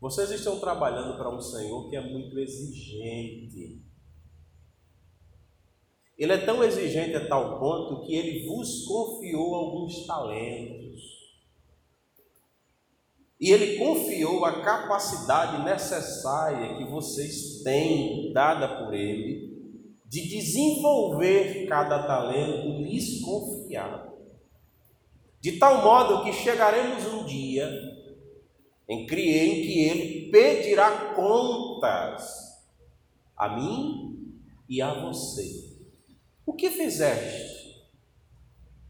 Vocês 0.00 0.30
estão 0.30 0.58
trabalhando 0.58 1.18
para 1.18 1.28
um 1.28 1.38
Senhor 1.38 1.90
que 1.90 1.96
é 1.96 2.00
muito 2.00 2.38
exigente. 2.38 3.82
Ele 6.16 6.32
é 6.32 6.46
tão 6.46 6.64
exigente 6.64 7.14
a 7.14 7.28
tal 7.28 7.60
ponto 7.60 8.06
que 8.06 8.14
ele 8.14 8.46
vos 8.46 8.86
confiou 8.86 9.54
alguns 9.54 10.06
talentos. 10.06 11.02
E 13.38 13.50
ele 13.50 13.76
confiou 13.76 14.46
a 14.46 14.62
capacidade 14.62 15.62
necessária 15.62 16.78
que 16.78 16.84
vocês 16.84 17.62
têm, 17.62 18.32
dada 18.32 18.82
por 18.82 18.94
ele, 18.94 19.47
de 20.08 20.26
desenvolver 20.26 21.66
cada 21.66 22.02
talento 22.04 22.82
lhes 22.82 23.20
confiado. 23.20 24.08
De 25.40 25.58
tal 25.58 25.82
modo 25.82 26.24
que 26.24 26.32
chegaremos 26.32 27.06
um 27.06 27.24
dia 27.24 27.70
em 28.88 29.06
que 29.06 29.14
ele 29.14 30.30
pedirá 30.30 31.14
contas 31.14 32.26
a 33.36 33.56
mim 33.56 34.34
e 34.68 34.80
a 34.80 34.94
você. 34.94 35.76
O 36.46 36.54
que 36.54 36.70
fizeste 36.70 37.86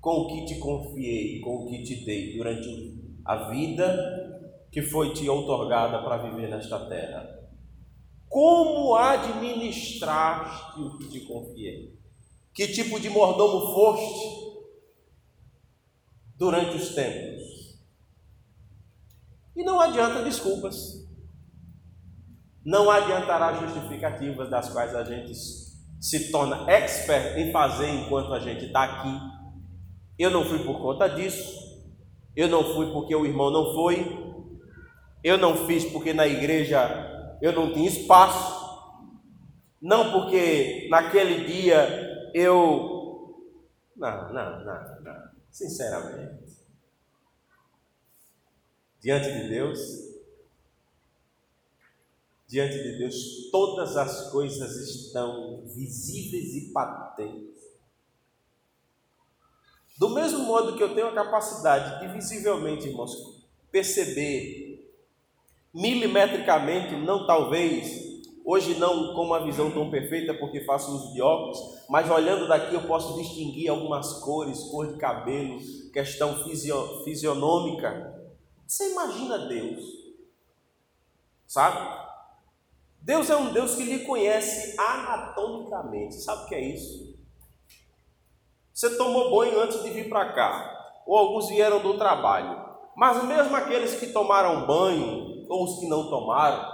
com 0.00 0.22
o 0.22 0.28
que 0.28 0.46
te 0.46 0.60
confiei, 0.60 1.40
com 1.40 1.56
o 1.56 1.66
que 1.68 1.82
te 1.82 2.04
dei 2.04 2.36
durante 2.36 2.96
a 3.24 3.50
vida 3.50 4.38
que 4.70 4.82
foi 4.82 5.12
te 5.12 5.28
outorgada 5.28 6.02
para 6.02 6.28
viver 6.28 6.48
nesta 6.48 6.86
terra. 6.88 7.37
Como 8.28 8.94
administraste 8.94 10.80
o 10.80 10.98
que 10.98 11.08
te 11.08 11.20
confiei? 11.20 11.98
Que 12.52 12.68
tipo 12.68 13.00
de 13.00 13.08
mordomo 13.08 13.72
foste 13.72 14.58
durante 16.36 16.76
os 16.76 16.94
tempos? 16.94 17.78
E 19.56 19.62
não 19.64 19.80
adianta 19.80 20.22
desculpas. 20.22 21.06
Não 22.64 22.90
adiantará 22.90 23.54
justificativas 23.54 24.50
das 24.50 24.68
quais 24.68 24.94
a 24.94 25.02
gente 25.04 25.34
se 25.34 26.30
torna 26.30 26.70
expert 26.70 27.38
em 27.38 27.50
fazer 27.50 27.88
enquanto 27.88 28.32
a 28.34 28.40
gente 28.40 28.66
está 28.66 28.84
aqui. 28.84 29.20
Eu 30.18 30.30
não 30.30 30.44
fui 30.44 30.58
por 30.60 30.78
conta 30.80 31.08
disso. 31.08 31.66
Eu 32.36 32.48
não 32.48 32.62
fui 32.74 32.92
porque 32.92 33.14
o 33.16 33.24
irmão 33.24 33.50
não 33.50 33.72
foi. 33.72 34.28
Eu 35.24 35.38
não 35.38 35.66
fiz 35.66 35.84
porque 35.86 36.12
na 36.12 36.26
igreja 36.26 37.17
eu 37.40 37.52
não 37.52 37.72
tinha 37.72 37.88
espaço. 37.88 38.58
Não 39.80 40.12
porque 40.12 40.88
naquele 40.90 41.44
dia 41.44 42.30
eu. 42.34 43.46
Não, 43.96 44.32
não, 44.32 44.64
não, 44.64 45.00
não. 45.02 45.30
Sinceramente. 45.50 46.58
Diante 49.00 49.32
de 49.32 49.48
Deus, 49.48 49.78
diante 52.48 52.82
de 52.82 52.98
Deus, 52.98 53.48
todas 53.52 53.96
as 53.96 54.30
coisas 54.30 54.76
estão 54.76 55.62
visíveis 55.66 56.54
e 56.54 56.72
patentes. 56.72 57.58
Do 59.98 60.10
mesmo 60.10 60.44
modo 60.44 60.76
que 60.76 60.82
eu 60.82 60.94
tenho 60.94 61.08
a 61.08 61.14
capacidade 61.14 62.00
de 62.00 62.12
visivelmente, 62.12 62.88
irmãos, 62.88 63.46
perceber 63.70 64.57
milimetricamente, 65.74 66.94
não 66.96 67.26
talvez, 67.26 68.08
hoje 68.44 68.78
não 68.78 69.14
com 69.14 69.22
uma 69.22 69.44
visão 69.44 69.70
tão 69.70 69.90
perfeita 69.90 70.32
porque 70.32 70.64
faço 70.64 70.90
uso 70.90 71.12
de 71.12 71.20
óculos, 71.20 71.58
mas 71.88 72.10
olhando 72.10 72.48
daqui 72.48 72.74
eu 72.74 72.82
posso 72.82 73.14
distinguir 73.18 73.68
algumas 73.68 74.14
cores, 74.20 74.64
cor 74.70 74.86
de 74.86 74.98
cabelo, 74.98 75.58
questão 75.92 76.42
fisio, 76.44 77.04
fisionômica. 77.04 78.14
Você 78.66 78.92
imagina 78.92 79.38
Deus, 79.46 79.84
sabe? 81.46 82.08
Deus 83.00 83.30
é 83.30 83.36
um 83.36 83.52
Deus 83.52 83.74
que 83.74 83.84
lhe 83.84 84.00
conhece 84.00 84.78
anatomicamente. 84.78 86.16
Sabe 86.16 86.44
o 86.44 86.48
que 86.48 86.54
é 86.54 86.60
isso? 86.60 87.16
Você 88.72 88.96
tomou 88.96 89.30
banho 89.30 89.60
antes 89.60 89.82
de 89.82 89.90
vir 89.90 90.08
para 90.08 90.32
cá, 90.32 91.02
ou 91.06 91.16
alguns 91.16 91.48
vieram 91.48 91.80
do 91.80 91.98
trabalho, 91.98 92.64
mas 92.96 93.24
mesmo 93.24 93.56
aqueles 93.56 93.98
que 93.98 94.08
tomaram 94.08 94.66
banho 94.66 95.37
ou 95.48 95.64
os 95.64 95.80
que 95.80 95.88
não 95.88 96.08
tomaram, 96.08 96.70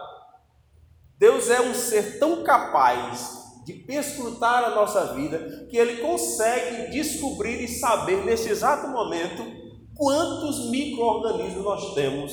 Deus 1.18 1.48
é 1.48 1.60
um 1.60 1.74
ser 1.74 2.18
tão 2.18 2.42
capaz 2.42 3.62
de 3.64 3.72
perscrutar 3.72 4.64
a 4.64 4.74
nossa 4.74 5.14
vida 5.14 5.66
que 5.70 5.76
ele 5.76 6.02
consegue 6.02 6.90
descobrir 6.90 7.62
e 7.62 7.68
saber 7.68 8.24
nesse 8.24 8.50
exato 8.50 8.88
momento 8.88 9.42
quantos 9.94 10.70
micro-organismos 10.70 11.64
nós 11.64 11.94
temos. 11.94 12.32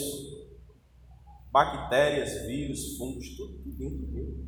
Bactérias, 1.52 2.46
vírus, 2.48 2.98
fungos, 2.98 3.36
tudo 3.36 3.60
dentro 3.66 4.06
dele. 4.08 4.46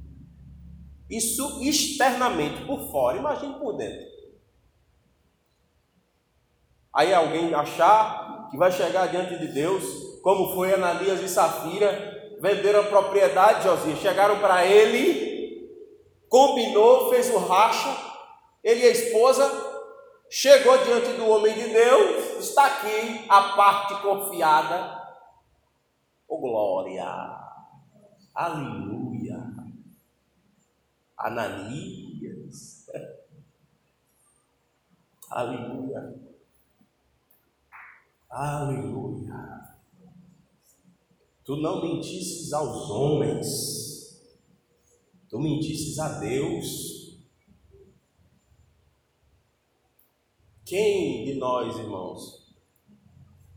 Isso 1.09 1.61
externamente, 1.61 2.65
por 2.65 2.91
fora, 2.91 3.17
imagine 3.17 3.53
por 3.59 3.77
dentro. 3.77 4.13
Aí 6.93 7.13
alguém 7.13 7.53
achar 7.53 8.49
que 8.49 8.57
vai 8.57 8.71
chegar 8.71 9.07
diante 9.07 9.37
de 9.37 9.47
Deus 9.53 10.12
como 10.23 10.55
foi 10.55 10.73
Ananias 10.73 11.19
e 11.19 11.27
Safira, 11.27 12.37
venderam 12.39 12.79
a 12.79 12.87
propriedade, 12.87 13.65
Josias, 13.65 13.99
chegaram 13.99 14.39
para 14.39 14.65
ele, 14.65 15.69
combinou, 16.29 17.09
fez 17.09 17.29
o 17.29 17.39
racha, 17.39 17.93
ele 18.63 18.83
e 18.83 18.85
a 18.85 18.91
esposa, 18.91 19.45
chegou 20.29 20.77
diante 20.77 21.11
do 21.17 21.27
homem 21.27 21.53
de 21.53 21.67
Deus, 21.67 22.39
está 22.39 22.67
aqui 22.67 23.25
a 23.27 23.41
parte 23.57 24.01
confiada. 24.01 24.97
Oh 26.25 26.39
glória! 26.39 27.05
Aleluia! 28.33 29.43
Ananias. 31.17 32.89
Aleluia. 35.29 36.15
Aleluia. 38.29 39.52
Tu 41.43 41.57
não 41.57 41.81
mentisses 41.81 42.53
aos 42.53 42.89
homens, 42.89 44.23
tu 45.29 45.39
mentisses 45.39 45.99
a 45.99 46.19
Deus. 46.19 47.17
Quem 50.65 51.25
de 51.25 51.33
nós, 51.35 51.77
irmãos, 51.77 52.55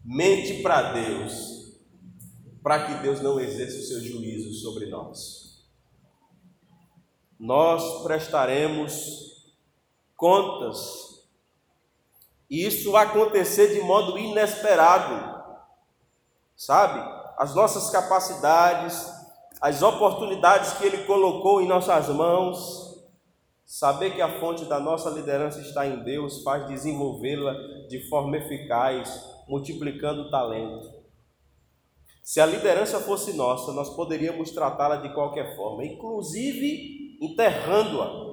mente 0.04 0.62
para 0.62 0.92
Deus, 0.92 1.78
para 2.62 2.86
que 2.86 3.02
Deus 3.02 3.20
não 3.20 3.38
exerça 3.38 3.78
o 3.78 3.82
seu 3.82 4.00
juízo 4.00 4.52
sobre 4.54 4.86
nós? 4.86 5.64
Nós 7.38 8.02
prestaremos 8.02 9.54
contas 10.16 11.06
e 12.48 12.64
isso 12.64 12.92
vai 12.92 13.06
acontecer 13.06 13.74
de 13.74 13.80
modo 13.80 14.16
inesperado, 14.16 15.44
sabe? 16.56 17.15
As 17.36 17.54
nossas 17.54 17.90
capacidades, 17.90 19.12
as 19.60 19.82
oportunidades 19.82 20.72
que 20.74 20.86
Ele 20.86 21.04
colocou 21.04 21.60
em 21.60 21.68
nossas 21.68 22.08
mãos, 22.08 22.86
saber 23.64 24.14
que 24.14 24.22
a 24.22 24.40
fonte 24.40 24.64
da 24.64 24.78
nossa 24.78 25.10
liderança 25.10 25.60
está 25.60 25.86
em 25.86 26.02
Deus 26.02 26.42
faz 26.42 26.66
desenvolvê-la 26.66 27.52
de 27.88 28.08
forma 28.08 28.36
eficaz, 28.36 29.22
multiplicando 29.48 30.22
o 30.22 30.30
talento. 30.30 30.88
Se 32.22 32.40
a 32.40 32.46
liderança 32.46 33.00
fosse 33.00 33.32
nossa, 33.34 33.72
nós 33.72 33.90
poderíamos 33.94 34.50
tratá-la 34.50 34.96
de 34.96 35.12
qualquer 35.14 35.54
forma, 35.56 35.84
inclusive 35.84 37.18
enterrando-a 37.20 38.26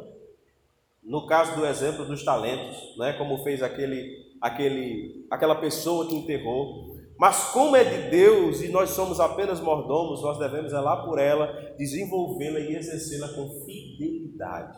no 1.04 1.28
caso 1.28 1.56
do 1.56 1.66
exemplo 1.66 2.06
dos 2.06 2.24
talentos, 2.24 2.98
né, 2.98 3.14
como 3.14 3.44
fez 3.44 3.62
aquele, 3.62 4.36
aquele, 4.42 5.28
aquela 5.30 5.56
pessoa 5.56 6.08
que 6.08 6.16
enterrou. 6.16 6.93
Mas 7.24 7.54
como 7.54 7.74
é 7.74 7.86
de 7.86 8.10
Deus 8.10 8.60
e 8.60 8.68
nós 8.68 8.90
somos 8.90 9.18
apenas 9.18 9.62
mordomos, 9.62 10.22
nós 10.22 10.38
devemos 10.38 10.72
zelar 10.72 11.06
por 11.06 11.18
ela, 11.18 11.48
desenvolvê-la 11.78 12.60
e 12.60 12.76
exercê-la 12.76 13.30
com 13.30 13.64
fidelidade. 13.64 14.78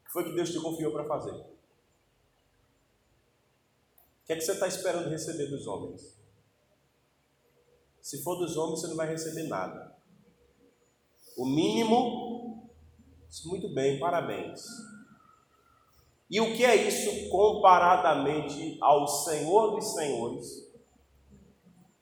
O 0.00 0.04
que 0.04 0.12
foi 0.12 0.22
que 0.26 0.36
Deus 0.36 0.52
te 0.52 0.60
confiou 0.60 0.92
para 0.92 1.08
fazer? 1.08 1.32
O 1.32 1.46
que 4.26 4.34
é 4.34 4.36
que 4.36 4.42
você 4.42 4.52
está 4.52 4.68
esperando 4.68 5.10
receber 5.10 5.46
dos 5.46 5.66
homens? 5.66 6.16
Se 8.00 8.22
for 8.22 8.36
dos 8.36 8.56
homens, 8.56 8.78
você 8.80 8.86
não 8.86 8.94
vai 8.94 9.08
receber 9.08 9.48
nada. 9.48 9.92
O 11.36 11.44
mínimo 11.44 12.70
muito 13.46 13.74
bem, 13.74 13.98
parabéns. 13.98 14.62
E 16.30 16.40
o 16.40 16.54
que 16.54 16.64
é 16.64 16.76
isso 16.88 17.30
comparadamente 17.30 18.76
ao 18.80 19.08
Senhor 19.08 19.76
dos 19.76 19.94
Senhores? 19.94 20.68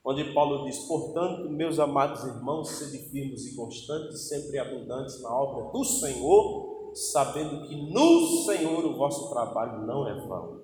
Onde 0.05 0.33
Paulo 0.33 0.65
diz: 0.65 0.79
Portanto, 0.87 1.49
meus 1.49 1.79
amados 1.79 2.25
irmãos, 2.25 2.71
sede 2.71 2.99
firmes 3.11 3.47
e 3.47 3.57
constantes, 3.57 4.29
sempre 4.29 4.59
abundantes 4.59 5.23
na 5.23 5.33
obra 5.33 5.71
do 5.71 5.85
Senhor, 5.85 6.93
sabendo 6.95 7.69
que 7.69 7.77
no 7.93 8.45
Senhor 8.45 8.85
o 8.85 8.97
vosso 8.97 9.31
trabalho 9.31 9.87
não 9.87 10.09
é 10.09 10.15
vão. 10.27 10.61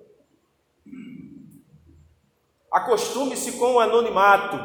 Acostume-se 2.71 3.53
com 3.59 3.75
o 3.75 3.79
anonimato. 3.79 4.57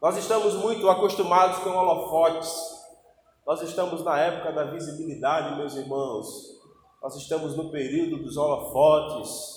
Nós 0.00 0.16
estamos 0.18 0.54
muito 0.54 0.88
acostumados 0.90 1.58
com 1.58 1.70
holofotes. 1.70 2.75
Nós 3.46 3.62
estamos 3.62 4.02
na 4.02 4.18
época 4.18 4.50
da 4.50 4.64
visibilidade, 4.64 5.56
meus 5.56 5.76
irmãos. 5.76 6.60
Nós 7.00 7.14
estamos 7.14 7.56
no 7.56 7.70
período 7.70 8.20
dos 8.20 8.36
holofotes. 8.36 9.54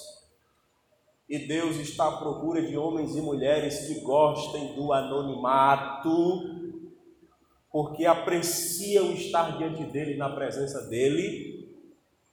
E 1.28 1.40
Deus 1.48 1.76
está 1.78 2.08
à 2.08 2.18
procura 2.18 2.62
de 2.62 2.78
homens 2.78 3.16
e 3.16 3.22
mulheres 3.22 3.88
que 3.88 4.02
gostem 4.02 4.76
do 4.76 4.94
anonimato, 4.94 6.12
porque 7.72 8.06
apreciam 8.06 9.12
estar 9.12 9.58
diante 9.58 9.84
dele, 9.86 10.18
na 10.18 10.30
presença 10.30 10.88
dele. 10.88 11.68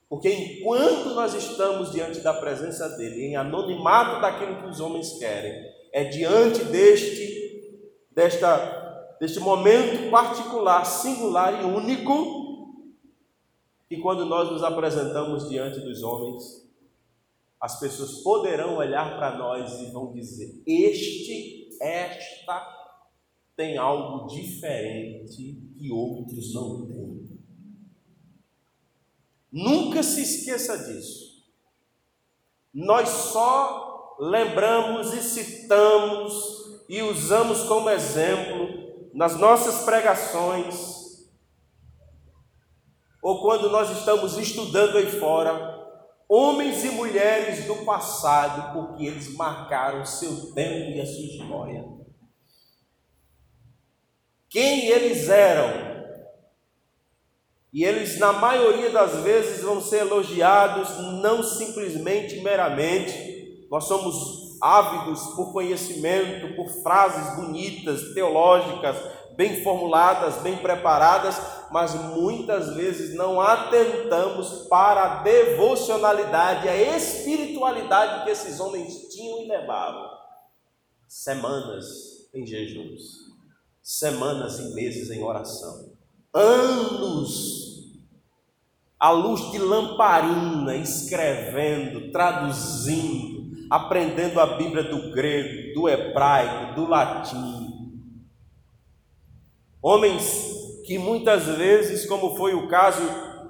Porque 0.07 0.31
enquanto 0.31 1.15
nós 1.15 1.33
estamos 1.33 1.91
diante 1.91 2.19
da 2.19 2.35
presença 2.35 2.87
dele, 2.97 3.25
em 3.25 3.35
anonimato 3.35 4.21
daquilo 4.21 4.61
que 4.61 4.67
os 4.67 4.79
homens 4.79 5.17
querem, 5.17 5.65
é 5.91 6.03
diante 6.03 6.63
deste, 6.65 7.81
desta 8.11 8.86
deste 9.19 9.39
momento 9.39 10.09
particular, 10.09 10.85
singular 10.85 11.61
e 11.61 11.65
único, 11.65 12.47
que 13.89 13.97
quando 13.97 14.25
nós 14.25 14.51
nos 14.51 14.63
apresentamos 14.63 15.49
diante 15.49 15.79
dos 15.79 16.03
homens, 16.03 16.67
as 17.59 17.79
pessoas 17.79 18.19
poderão 18.19 18.77
olhar 18.77 19.17
para 19.17 19.37
nós 19.37 19.81
e 19.81 19.91
vão 19.91 20.11
dizer: 20.11 20.61
Este, 20.65 21.69
esta 21.81 22.75
tem 23.55 23.77
algo 23.77 24.27
diferente 24.27 25.57
que 25.77 25.91
outros 25.91 26.53
não 26.53 26.85
têm. 26.85 27.27
Nunca 29.51 30.03
se 30.03 30.21
esqueça 30.21 30.77
disso. 30.77 31.43
Nós 32.73 33.09
só 33.09 34.15
lembramos 34.19 35.13
e 35.13 35.21
citamos 35.21 36.83
e 36.87 37.01
usamos 37.01 37.63
como 37.63 37.89
exemplo 37.89 38.56
nas 39.17 39.35
nossas 39.35 39.83
pregações, 39.83 41.25
ou 43.19 43.41
quando 43.41 43.67
nós 43.67 43.89
estamos 43.89 44.37
estudando 44.37 44.95
aí 44.95 45.09
fora, 45.19 45.75
homens 46.29 46.83
e 46.85 46.89
mulheres 46.89 47.65
do 47.65 47.77
passado, 47.77 48.73
porque 48.73 49.07
eles 49.07 49.33
marcaram 49.33 50.05
seu 50.05 50.53
tempo 50.53 50.91
e 50.91 51.01
a 51.01 51.05
sua 51.07 51.25
história. 51.25 51.83
Quem 54.47 54.85
eles 54.85 55.27
eram? 55.29 55.97
E 57.73 57.83
eles, 57.83 58.19
na 58.19 58.33
maioria 58.33 58.91
das 58.91 59.15
vezes, 59.23 59.63
vão 59.63 59.81
ser 59.81 60.01
elogiados 60.01 60.95
não 61.23 61.41
simplesmente 61.41 62.39
meramente. 62.41 63.65
Nós 63.71 63.85
somos 63.85 64.46
ávidos 64.61 65.21
por 65.35 65.51
conhecimento, 65.51 66.55
por 66.55 66.67
frases 66.81 67.35
bonitas, 67.35 68.13
teológicas, 68.13 68.95
bem 69.35 69.63
formuladas, 69.63 70.41
bem 70.41 70.57
preparadas, 70.57 71.39
mas 71.71 71.93
muitas 71.93 72.73
vezes 72.75 73.15
não 73.15 73.39
atentamos 73.39 74.67
para 74.67 75.03
a 75.03 75.23
devocionalidade, 75.23 76.67
a 76.67 76.97
espiritualidade 76.97 78.23
que 78.23 78.31
esses 78.31 78.59
homens 78.59 79.07
tinham 79.09 79.43
e 79.43 79.47
levavam. 79.47 80.09
Semanas 81.07 82.29
em 82.33 82.45
jejuns, 82.45 83.27
semanas 83.81 84.59
e 84.59 84.73
meses 84.73 85.11
em 85.11 85.23
oração, 85.23 85.91
anos 86.33 87.67
à 88.99 89.11
luz 89.11 89.51
de 89.51 89.59
lamparina, 89.59 90.75
escrevendo, 90.75 92.11
traduzindo, 92.11 93.36
aprendendo 93.69 94.39
a 94.39 94.57
Bíblia 94.57 94.83
do 94.83 95.11
grego, 95.11 95.73
do 95.73 95.89
hebraico, 95.89 96.75
do 96.75 96.87
latim. 96.87 97.67
Homens 99.81 100.55
que 100.85 100.97
muitas 100.97 101.45
vezes, 101.45 102.05
como 102.05 102.35
foi 102.35 102.53
o 102.53 102.67
caso 102.67 103.03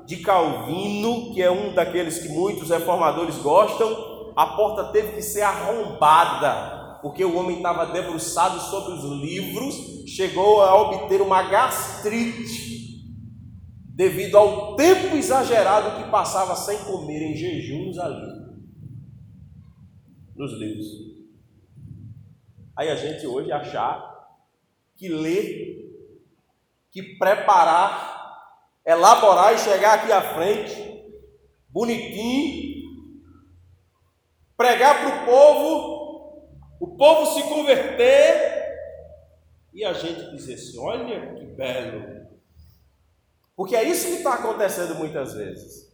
de 0.05 0.17
Calvino, 0.17 1.33
que 1.33 1.41
é 1.41 1.51
um 1.51 1.73
daqueles 1.73 2.19
que 2.19 2.29
muitos 2.29 2.69
reformadores 2.69 3.37
gostam, 3.37 4.33
a 4.35 4.47
porta 4.47 4.91
teve 4.91 5.13
que 5.13 5.21
ser 5.21 5.41
arrombada, 5.41 6.99
porque 7.01 7.23
o 7.23 7.37
homem 7.37 7.57
estava 7.57 7.85
debruçado 7.87 8.59
sobre 8.59 8.93
os 8.93 9.03
livros, 9.03 9.75
chegou 10.07 10.61
a 10.61 10.75
obter 10.81 11.21
uma 11.21 11.43
gastrite 11.43 12.77
devido 13.95 14.35
ao 14.37 14.75
tempo 14.75 15.15
exagerado 15.15 16.03
que 16.03 16.09
passava 16.09 16.55
sem 16.55 16.77
comer 16.79 17.21
em 17.21 17.35
jejuns 17.35 17.97
ali 17.97 18.36
nos 20.37 20.53
livros. 20.53 20.85
Aí 22.75 22.89
a 22.89 22.95
gente 22.95 23.25
hoje 23.25 23.51
achar 23.51 24.37
que 24.95 25.09
ler, 25.09 25.91
que 26.91 27.17
preparar, 27.17 28.61
elaborar 28.85 29.53
e 29.53 29.57
chegar 29.57 29.95
aqui 29.95 30.11
à 30.11 30.21
frente, 30.21 30.75
bonitinho, 31.69 32.77
pregar 34.55 34.99
para 34.99 35.23
o 35.23 35.25
povo, 35.25 36.49
o 36.79 36.95
povo 36.95 37.33
se 37.33 37.43
converter 37.49 38.57
e 39.73 39.83
a 39.83 39.93
gente 39.93 40.31
dizer 40.31 40.55
assim: 40.55 40.79
olha 40.79 41.35
que 41.35 41.45
belo. 41.45 42.27
Porque 43.55 43.75
é 43.75 43.83
isso 43.83 44.07
que 44.07 44.13
está 44.15 44.35
acontecendo 44.35 44.95
muitas 44.95 45.33
vezes. 45.33 45.87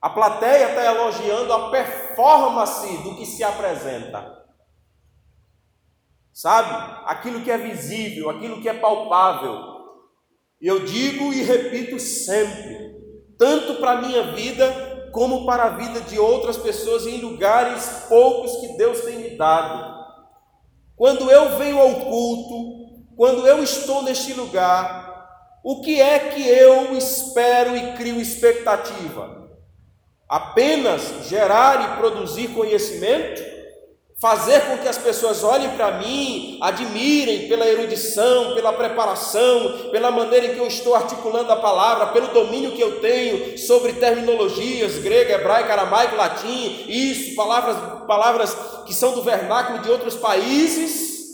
A 0.00 0.10
plateia 0.10 0.70
está 0.70 0.84
elogiando 0.84 1.52
a 1.52 1.70
performance 2.14 2.86
do 2.98 3.16
que 3.16 3.26
se 3.26 3.42
apresenta. 3.42 4.42
Sabe? 6.32 6.70
Aquilo 7.06 7.42
que 7.42 7.50
é 7.50 7.58
visível, 7.58 8.30
aquilo 8.30 8.60
que 8.60 8.68
é 8.68 8.74
palpável. 8.74 9.72
E 10.60 10.66
eu 10.66 10.84
digo 10.84 11.32
e 11.32 11.42
repito 11.42 11.98
sempre: 11.98 12.96
tanto 13.38 13.74
para 13.80 13.92
a 13.92 14.00
minha 14.00 14.32
vida, 14.32 15.10
como 15.12 15.44
para 15.44 15.64
a 15.64 15.70
vida 15.70 16.00
de 16.00 16.18
outras 16.18 16.56
pessoas 16.56 17.06
em 17.06 17.20
lugares 17.20 18.06
poucos 18.08 18.56
que 18.56 18.76
Deus 18.76 19.00
tem 19.02 19.18
me 19.18 19.36
dado. 19.36 19.92
Quando 20.96 21.30
eu 21.30 21.58
venho 21.58 21.78
ao 21.78 21.94
culto, 22.06 23.04
quando 23.16 23.46
eu 23.46 23.62
estou 23.62 24.02
neste 24.02 24.32
lugar, 24.32 25.02
o 25.62 25.80
que 25.82 26.00
é 26.00 26.30
que 26.30 26.48
eu 26.48 26.96
espero 26.96 27.76
e 27.76 27.92
crio 27.94 28.20
expectativa? 28.20 29.41
Apenas 30.32 31.28
gerar 31.28 31.92
e 31.92 31.96
produzir 31.98 32.54
conhecimento? 32.54 33.42
Fazer 34.18 34.62
com 34.62 34.78
que 34.78 34.88
as 34.88 34.96
pessoas 34.96 35.44
olhem 35.44 35.68
para 35.76 35.98
mim, 35.98 36.58
admirem 36.62 37.48
pela 37.48 37.68
erudição, 37.68 38.54
pela 38.54 38.72
preparação, 38.72 39.90
pela 39.90 40.10
maneira 40.10 40.46
em 40.46 40.54
que 40.54 40.58
eu 40.58 40.66
estou 40.66 40.94
articulando 40.94 41.52
a 41.52 41.56
palavra, 41.56 42.06
pelo 42.06 42.28
domínio 42.28 42.72
que 42.72 42.80
eu 42.80 42.98
tenho 43.02 43.58
sobre 43.58 43.92
terminologias 43.92 44.96
grega, 44.96 45.34
hebraica, 45.34 45.74
aramaico, 45.74 46.16
latim, 46.16 46.86
isso, 46.88 47.36
palavras, 47.36 47.76
palavras 48.06 48.56
que 48.86 48.94
são 48.94 49.12
do 49.12 49.20
vernáculo 49.20 49.80
de 49.80 49.90
outros 49.90 50.14
países? 50.14 51.26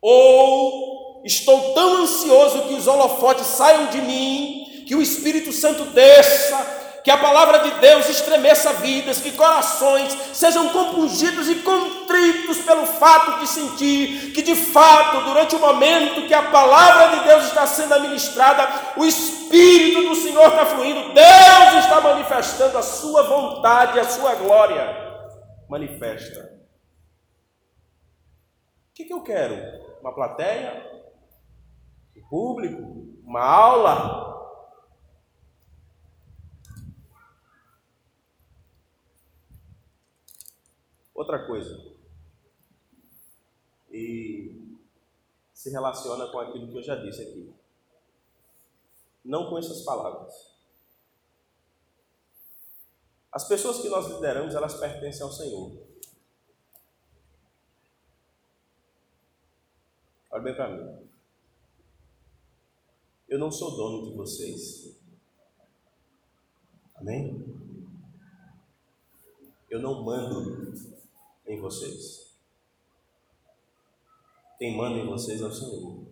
Ou 0.00 1.22
estou 1.22 1.74
tão 1.74 1.98
ansioso 1.98 2.62
que 2.62 2.74
os 2.76 2.86
holofotes 2.86 3.46
saiam 3.46 3.88
de 3.88 4.00
mim, 4.00 4.84
que 4.88 4.94
o 4.94 5.02
Espírito 5.02 5.52
Santo 5.52 5.84
desça, 5.84 6.85
que 7.06 7.10
a 7.12 7.18
palavra 7.18 7.60
de 7.60 7.70
Deus 7.78 8.08
estremeça 8.08 8.72
vidas, 8.72 9.20
que 9.20 9.30
corações 9.30 10.12
sejam 10.32 10.70
compungidos 10.70 11.48
e 11.48 11.54
contritos 11.54 12.58
pelo 12.62 12.84
fato 12.84 13.38
de 13.38 13.46
sentir 13.46 14.32
que, 14.32 14.42
de 14.42 14.56
fato, 14.56 15.24
durante 15.24 15.54
o 15.54 15.60
momento 15.60 16.26
que 16.26 16.34
a 16.34 16.50
palavra 16.50 17.16
de 17.16 17.24
Deus 17.28 17.44
está 17.44 17.64
sendo 17.64 17.94
administrada, 17.94 18.68
o 18.96 19.04
Espírito 19.04 20.08
do 20.08 20.16
Senhor 20.16 20.48
está 20.48 20.66
fluindo, 20.66 21.14
Deus 21.14 21.84
está 21.84 22.00
manifestando 22.00 22.76
a 22.76 22.82
sua 22.82 23.22
vontade, 23.22 24.00
a 24.00 24.04
sua 24.04 24.34
glória. 24.34 24.84
Manifesta. 25.68 26.40
O 28.90 28.94
que, 28.96 29.04
que 29.04 29.12
eu 29.12 29.22
quero? 29.22 29.54
Uma 30.00 30.12
plateia? 30.12 30.84
Um 32.16 32.28
público? 32.28 32.82
Uma 33.24 33.44
aula? 33.44 34.35
Outra 41.16 41.46
coisa, 41.46 41.96
e 43.90 44.54
se 45.54 45.70
relaciona 45.70 46.26
com 46.30 46.38
aquilo 46.38 46.68
que 46.68 46.76
eu 46.76 46.82
já 46.82 46.96
disse 46.96 47.22
aqui. 47.22 47.54
Não 49.24 49.48
com 49.48 49.56
essas 49.56 49.82
palavras. 49.82 50.54
As 53.32 53.48
pessoas 53.48 53.80
que 53.80 53.88
nós 53.88 54.06
lideramos, 54.06 54.54
elas 54.54 54.78
pertencem 54.78 55.22
ao 55.22 55.32
Senhor. 55.32 55.72
Olha 60.30 60.42
bem 60.42 60.54
para 60.54 60.68
mim. 60.68 61.08
Eu 63.26 63.38
não 63.38 63.50
sou 63.50 63.74
dono 63.74 64.10
de 64.10 64.14
vocês. 64.14 64.94
Amém? 66.94 67.44
Eu 69.70 69.80
não 69.80 70.04
mando 70.04 70.95
em 71.46 71.60
vocês. 71.60 72.34
Quem 74.58 74.76
manda 74.76 74.98
em 74.98 75.06
vocês 75.06 75.40
é 75.40 75.46
o 75.46 75.52
Senhor. 75.52 76.06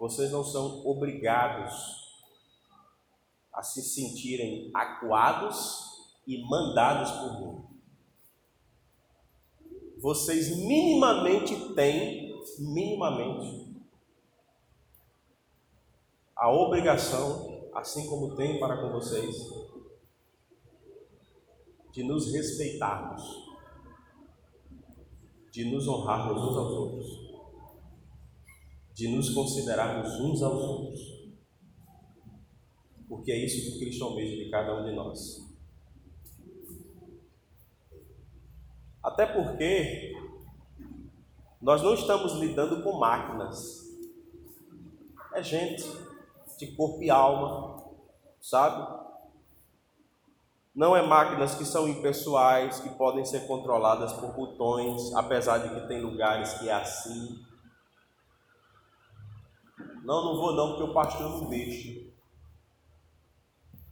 Vocês 0.00 0.32
não 0.32 0.44
são 0.44 0.86
obrigados 0.86 1.72
a 3.52 3.62
se 3.62 3.82
sentirem 3.82 4.70
acuados 4.74 6.12
e 6.26 6.42
mandados 6.44 7.10
por 7.12 7.40
mim. 7.40 7.64
Vocês 9.98 10.56
minimamente 10.56 11.74
têm, 11.74 12.34
minimamente, 12.58 13.74
a 16.36 16.50
obrigação, 16.50 17.70
assim 17.74 18.06
como 18.08 18.34
tem 18.36 18.58
para 18.58 18.82
com 18.82 18.90
vocês, 18.90 19.34
de 21.94 22.02
nos 22.02 22.32
respeitarmos, 22.32 23.22
de 25.52 25.64
nos 25.70 25.86
honrarmos 25.86 26.42
uns 26.42 26.56
aos 26.56 26.72
outros, 26.72 27.06
de 28.92 29.08
nos 29.14 29.30
considerarmos 29.30 30.18
uns 30.18 30.42
aos 30.42 30.60
outros. 30.60 31.00
Porque 33.08 33.30
é 33.30 33.44
isso 33.44 33.70
que 33.70 33.78
Cristo 33.78 34.04
almeja 34.06 34.36
de 34.36 34.50
cada 34.50 34.76
um 34.76 34.84
de 34.84 34.92
nós. 34.92 35.54
Até 39.00 39.26
porque 39.26 40.12
nós 41.62 41.80
não 41.80 41.94
estamos 41.94 42.32
lidando 42.40 42.82
com 42.82 42.98
máquinas. 42.98 43.84
É 45.32 45.40
gente 45.44 45.84
de 46.58 46.74
corpo 46.74 47.04
e 47.04 47.10
alma, 47.10 47.84
sabe? 48.40 49.03
Não 50.74 50.96
é 50.96 51.06
máquinas 51.06 51.54
que 51.54 51.64
são 51.64 51.88
impessoais, 51.88 52.80
que 52.80 52.88
podem 52.90 53.24
ser 53.24 53.46
controladas 53.46 54.12
por 54.14 54.32
botões, 54.34 55.14
apesar 55.14 55.58
de 55.58 55.68
que 55.72 55.86
tem 55.86 56.00
lugares 56.00 56.54
que 56.54 56.68
é 56.68 56.72
assim. 56.72 57.44
Não, 60.02 60.24
não 60.24 60.36
vou 60.36 60.52
não, 60.52 60.70
porque 60.70 60.82
o 60.82 60.92
pastor 60.92 61.30
não 61.30 61.48
deixa. 61.48 62.12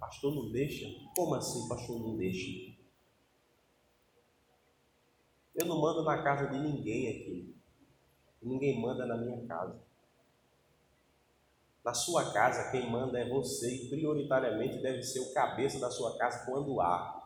Pastor 0.01 0.35
não 0.35 0.51
deixa? 0.51 0.87
Como 1.15 1.37
assim, 1.37 1.69
pastor 1.69 2.01
não 2.01 2.17
deixa? 2.17 2.73
Eu 5.55 5.67
não 5.67 5.81
mando 5.81 6.03
na 6.03 6.21
casa 6.23 6.49
de 6.49 6.59
ninguém 6.59 7.09
aqui. 7.09 7.57
Ninguém 8.43 8.81
manda 8.81 9.07
na 9.07 9.17
minha 9.17 9.47
casa. 9.47 9.81
Na 11.85 11.93
sua 11.93 12.33
casa, 12.33 12.71
quem 12.71 12.89
manda 12.89 13.19
é 13.19 13.29
você 13.29 13.75
e 13.75 13.89
prioritariamente 13.89 14.81
deve 14.81 15.03
ser 15.03 15.19
o 15.21 15.33
cabeça 15.33 15.81
da 15.81 15.91
sua 15.91 16.17
casa 16.17 16.45
quando 16.47 16.81
há. 16.81 17.21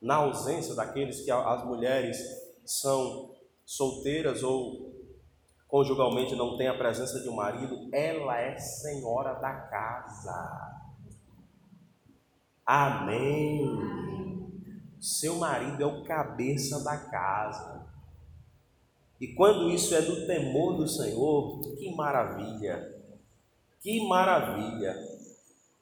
Na 0.00 0.16
ausência 0.16 0.74
daqueles 0.74 1.22
que 1.22 1.30
as 1.30 1.64
mulheres 1.64 2.18
são 2.64 3.34
solteiras 3.64 4.42
ou 4.42 4.94
conjugalmente 5.68 6.34
não 6.34 6.56
têm 6.56 6.68
a 6.68 6.78
presença 6.78 7.20
de 7.20 7.28
um 7.28 7.34
marido, 7.34 7.88
ela 7.92 8.40
é 8.40 8.56
senhora 8.56 9.34
da 9.34 9.52
casa. 9.52 10.80
Amém. 12.64 13.66
Seu 14.98 15.34
marido 15.36 15.82
é 15.82 15.86
o 15.86 16.04
cabeça 16.04 16.82
da 16.82 16.96
casa. 16.96 17.86
E 19.20 19.34
quando 19.34 19.68
isso 19.68 19.94
é 19.94 20.00
do 20.00 20.26
temor 20.26 20.76
do 20.76 20.88
Senhor, 20.88 21.60
que 21.76 21.94
maravilha! 21.94 23.03
Que 23.84 24.00
maravilha! 24.08 24.96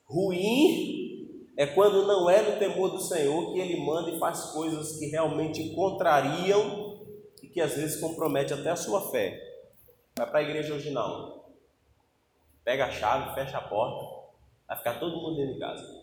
Ruim 0.07 1.47
é 1.57 1.65
quando 1.67 2.05
não 2.05 2.29
é 2.29 2.43
no 2.43 2.59
temor 2.59 2.91
do 2.91 2.99
Senhor 2.99 3.53
que 3.53 3.61
ele 3.61 3.81
manda 3.87 4.11
e 4.11 4.19
faz 4.19 4.47
coisas 4.47 4.99
que 4.99 5.07
realmente 5.07 5.73
contrariam 5.73 7.01
e 7.41 7.47
que 7.47 7.61
às 7.61 7.77
vezes 7.77 8.01
compromete 8.01 8.53
até 8.53 8.71
a 8.71 8.77
sua 8.77 9.13
fé. 9.13 9.41
Vai 10.19 10.29
para 10.29 10.41
a 10.41 10.43
igreja 10.43 10.75
hoje 10.75 10.91
não. 10.91 11.45
Pega 12.65 12.87
a 12.87 12.91
chave, 12.91 13.37
fecha 13.37 13.59
a 13.59 13.69
porta, 13.69 14.05
vai 14.67 14.79
ficar 14.79 14.99
todo 14.99 15.23
mundo 15.23 15.37
dentro 15.37 15.55
de 15.55 15.61
casa. 15.61 16.03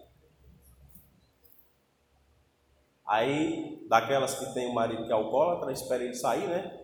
Aí, 3.05 3.85
daquelas 3.89 4.39
que 4.39 4.53
tem 4.53 4.67
o 4.67 4.73
marido 4.73 5.05
que 5.05 5.11
é 5.11 5.15
alcoólatra, 5.15 5.73
espera 5.73 6.05
ele 6.05 6.13
sair, 6.13 6.47
né? 6.47 6.78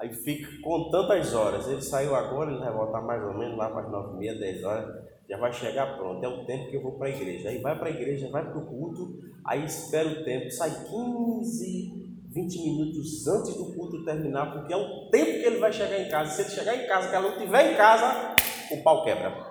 Aí 0.00 0.14
fica 0.14 0.48
contando 0.62 1.12
as 1.12 1.34
horas. 1.34 1.68
Ele 1.68 1.82
saiu 1.82 2.14
agora, 2.14 2.50
ele 2.50 2.58
vai 2.58 2.72
voltar 2.72 3.02
mais 3.02 3.22
ou 3.22 3.34
menos 3.34 3.58
lá 3.58 3.68
para 3.68 3.82
as 3.82 3.92
nove 3.92 4.14
e 4.14 4.18
meia, 4.18 4.34
dez 4.34 4.64
horas. 4.64 5.04
Já 5.28 5.36
vai 5.36 5.52
chegar 5.52 5.98
pronto. 5.98 6.24
É 6.24 6.28
o 6.28 6.46
tempo 6.46 6.70
que 6.70 6.76
eu 6.76 6.82
vou 6.82 6.92
para 6.92 7.08
a 7.08 7.10
igreja. 7.10 7.50
Aí 7.50 7.58
vai 7.58 7.78
para 7.78 7.88
a 7.88 7.92
igreja, 7.92 8.30
vai 8.30 8.50
para 8.50 8.58
o 8.58 8.66
culto. 8.66 9.20
Aí 9.44 9.62
espera 9.62 10.08
o 10.08 10.24
tempo. 10.24 10.50
Sai 10.50 10.70
15, 10.70 12.16
20 12.30 12.62
minutos 12.62 13.28
antes 13.28 13.54
do 13.54 13.74
culto 13.74 14.02
terminar, 14.02 14.54
porque 14.54 14.72
é 14.72 14.76
o 14.76 15.10
tempo 15.10 15.32
que 15.32 15.46
ele 15.46 15.58
vai 15.58 15.70
chegar 15.70 16.00
em 16.00 16.08
casa. 16.08 16.30
Se 16.30 16.42
ele 16.42 16.50
chegar 16.50 16.76
em 16.82 16.86
casa, 16.88 17.10
que 17.10 17.14
ela 17.14 17.28
não 17.28 17.36
estiver 17.36 17.72
em 17.72 17.76
casa, 17.76 18.36
o 18.72 18.82
pau 18.82 19.04
quebra. 19.04 19.50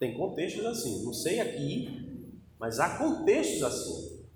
Tem 0.00 0.18
contextos 0.18 0.66
assim. 0.66 1.04
Não 1.04 1.12
sei 1.12 1.40
aqui, 1.40 2.34
mas 2.58 2.80
há 2.80 2.98
contextos 2.98 3.62
assim. 3.62 4.26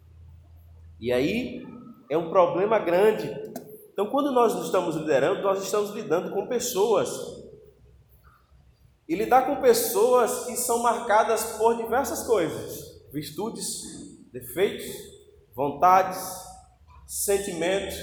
E 1.00 1.12
aí 1.12 1.66
é 2.08 2.16
um 2.16 2.30
problema 2.30 2.78
grande 2.78 3.50
então, 3.92 4.06
quando 4.10 4.32
nós 4.32 4.54
estamos 4.64 4.96
liderando, 4.96 5.42
nós 5.42 5.62
estamos 5.62 5.90
lidando 5.90 6.32
com 6.32 6.46
pessoas. 6.46 7.10
E 9.08 9.14
lidar 9.14 9.46
com 9.46 9.60
pessoas 9.60 10.46
que 10.46 10.56
são 10.56 10.78
marcadas 10.78 11.56
por 11.58 11.76
diversas 11.76 12.26
coisas: 12.26 13.02
virtudes, 13.12 13.82
defeitos, 14.32 14.86
vontades, 15.54 16.20
sentimentos, 17.06 17.96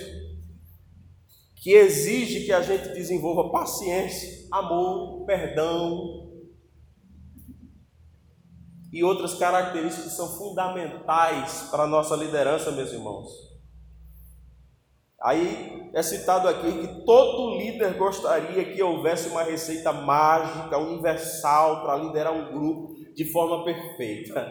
que 1.56 1.72
exige 1.72 2.46
que 2.46 2.54
a 2.54 2.62
gente 2.62 2.90
desenvolva 2.90 3.52
paciência, 3.52 4.48
amor, 4.52 5.26
perdão 5.26 6.28
e 8.92 9.04
outras 9.04 9.36
características 9.36 10.12
que 10.12 10.16
são 10.16 10.38
fundamentais 10.38 11.68
para 11.70 11.84
a 11.84 11.88
nossa 11.88 12.16
liderança, 12.16 12.72
meus 12.72 12.92
irmãos. 12.92 13.47
Aí 15.28 15.92
é 15.94 16.02
citado 16.02 16.48
aqui 16.48 16.72
que 16.72 17.04
todo 17.04 17.58
líder 17.58 17.98
gostaria 17.98 18.64
que 18.64 18.82
houvesse 18.82 19.28
uma 19.28 19.44
receita 19.44 19.92
mágica, 19.92 20.78
universal, 20.78 21.82
para 21.82 21.98
liderar 21.98 22.32
um 22.32 22.54
grupo 22.54 22.96
de 23.14 23.30
forma 23.30 23.66
perfeita. 23.66 24.50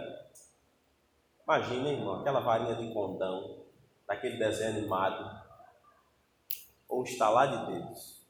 Imagina, 1.44 1.88
irmão, 1.88 2.20
aquela 2.20 2.40
varinha 2.40 2.74
de 2.74 2.92
condão, 2.92 3.64
daquele 4.06 4.36
desenho 4.36 4.76
animado, 4.76 5.40
ou 6.86 7.04
estalar 7.04 7.48
de 7.48 7.72
dedos. 7.72 8.26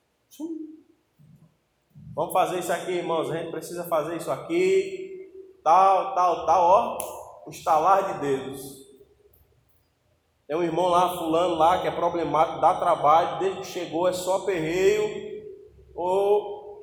Vamos 2.15 2.33
fazer 2.33 2.61
isso 2.61 2.73
aqui, 2.73 2.93
irmãos. 2.93 3.29
A 3.29 3.39
gente 3.39 3.51
precisa 3.51 3.89
fazer 3.89 4.19
isso 4.19 4.31
aqui, 4.31 5.33
tal, 5.65 6.15
tal, 6.15 6.47
tal, 6.47 6.63
ó, 6.63 7.45
o 7.45 7.51
estalar 7.51 8.15
de 8.15 8.21
dedos. 8.21 8.86
Tem 10.47 10.57
um 10.57 10.63
irmão 10.63 10.87
lá, 10.87 11.17
fulano 11.17 11.57
lá, 11.57 11.81
que 11.81 11.89
é 11.89 11.91
problemático, 11.91 12.61
dá 12.61 12.75
trabalho, 12.75 13.41
desde 13.41 13.61
que 13.61 13.67
chegou 13.67 14.07
é 14.07 14.13
só 14.13 14.41
perreio, 14.41 15.45
ou 15.95 16.83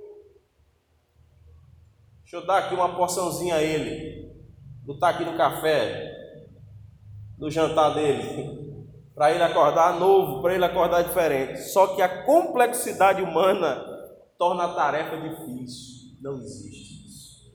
deixa 2.21 2.37
eu 2.37 2.45
dar 2.45 2.57
aqui 2.57 2.75
uma 2.75 2.93
porçãozinha 2.95 3.55
a 3.55 3.63
ele, 3.63 4.29
botar 4.85 5.09
aqui 5.09 5.23
no 5.23 5.37
café, 5.37 6.11
no 7.37 7.49
jantar 7.49 7.93
dele 7.93 8.63
para 9.15 9.31
ele 9.31 9.43
acordar 9.43 9.99
novo, 9.99 10.41
para 10.41 10.55
ele 10.55 10.65
acordar 10.65 11.03
diferente. 11.03 11.59
Só 11.69 11.95
que 11.95 12.01
a 12.01 12.25
complexidade 12.25 13.21
humana 13.21 13.85
torna 14.37 14.65
a 14.65 14.73
tarefa 14.73 15.17
difícil. 15.17 16.17
Não 16.19 16.37
existe 16.39 17.05
isso. 17.05 17.53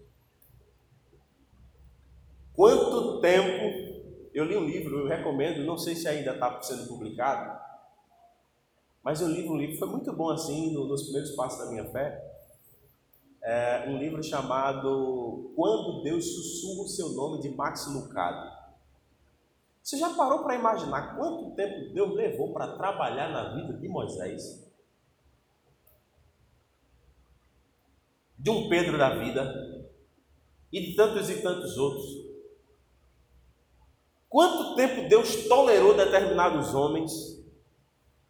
Quanto 2.55 3.21
tempo 3.21 3.98
eu 4.35 4.45
li 4.45 4.57
um 4.57 4.65
livro, 4.65 4.99
eu 4.99 5.07
recomendo, 5.07 5.65
não 5.65 5.79
sei 5.79 5.95
se 5.95 6.09
ainda 6.09 6.35
está 6.35 6.61
sendo 6.63 6.89
publicado, 6.89 7.59
mas 9.03 9.21
eu 9.21 9.29
li 9.29 9.49
um 9.49 9.57
livro, 9.57 9.79
foi 9.79 9.89
muito 9.89 10.13
bom 10.13 10.31
assim, 10.31 10.73
nos 10.73 11.05
primeiros 11.05 11.31
passos 11.33 11.59
da 11.59 11.71
minha 11.71 11.85
fé. 11.91 12.25
É 13.43 13.89
um 13.89 13.97
livro 13.97 14.23
chamado 14.23 15.53
Quando 15.57 16.03
Deus 16.03 16.27
Sussurra 16.27 16.83
o 16.83 16.89
Seu 16.89 17.09
Nome, 17.11 17.41
de 17.41 17.49
Max 17.49 17.87
Lucado. 17.87 18.59
Você 19.83 19.97
já 19.97 20.11
parou 20.15 20.43
para 20.43 20.57
imaginar 20.57 21.17
quanto 21.17 21.55
tempo 21.55 21.95
Deus 21.95 22.15
levou 22.15 22.53
para 22.53 22.77
trabalhar 22.77 23.31
na 23.31 23.55
vida 23.55 23.73
de 23.73 23.89
Moisés? 23.89 24.71
De 28.39 28.51
um 28.51 28.69
Pedro 28.69 28.99
da 28.99 29.17
vida 29.17 29.89
e 30.71 30.81
de 30.81 30.95
tantos 30.95 31.31
e 31.31 31.41
tantos 31.41 31.79
outros. 31.79 32.28
Quanto 34.29 34.75
tempo 34.75 35.09
Deus 35.09 35.49
tolerou 35.49 35.95
determinados 35.95 36.75
homens? 36.75 37.13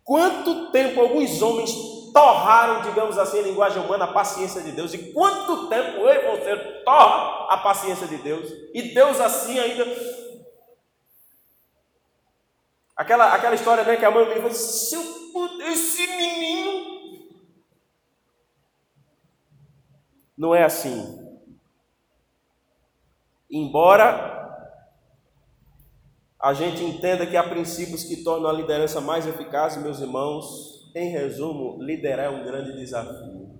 Quanto 0.04 0.70
tempo 0.70 1.00
alguns 1.00 1.42
homens 1.42 1.72
torraram, 2.12 2.82
digamos 2.82 3.18
assim, 3.18 3.38
em 3.40 3.42
linguagem 3.42 3.82
humana, 3.82 4.04
a 4.04 4.12
paciência 4.12 4.62
de 4.62 4.72
Deus? 4.72 4.94
E 4.94 5.12
quanto 5.12 5.68
tempo 5.68 5.98
eu 5.98 6.08
e 6.08 6.36
você 6.36 6.56
torra 6.84 7.46
a 7.50 7.58
paciência 7.58 8.06
de 8.06 8.16
Deus? 8.18 8.48
E 8.72 8.94
Deus 8.94 9.20
assim 9.20 9.58
ainda 9.58 9.84
Aquela, 12.96 13.32
aquela 13.32 13.54
história 13.54 13.84
né, 13.84 13.96
que 13.96 14.04
a 14.04 14.10
mãe 14.10 14.28
me 14.28 14.34
falou: 14.34 14.50
se 14.50 14.96
eu 14.96 15.18
esse 15.68 16.06
menino. 16.06 17.28
Não 20.36 20.54
é 20.54 20.64
assim. 20.64 21.26
Embora 23.50 24.37
a 26.40 26.54
gente 26.54 26.84
entenda 26.84 27.26
que 27.26 27.36
há 27.36 27.42
princípios 27.42 28.04
que 28.04 28.22
tornam 28.22 28.48
a 28.48 28.52
liderança 28.52 29.00
mais 29.00 29.26
eficaz, 29.26 29.76
meus 29.76 29.98
irmãos, 29.98 30.88
em 30.94 31.10
resumo, 31.10 31.82
liderar 31.82 32.26
é 32.26 32.30
um 32.30 32.44
grande 32.44 32.72
desafio. 32.72 33.58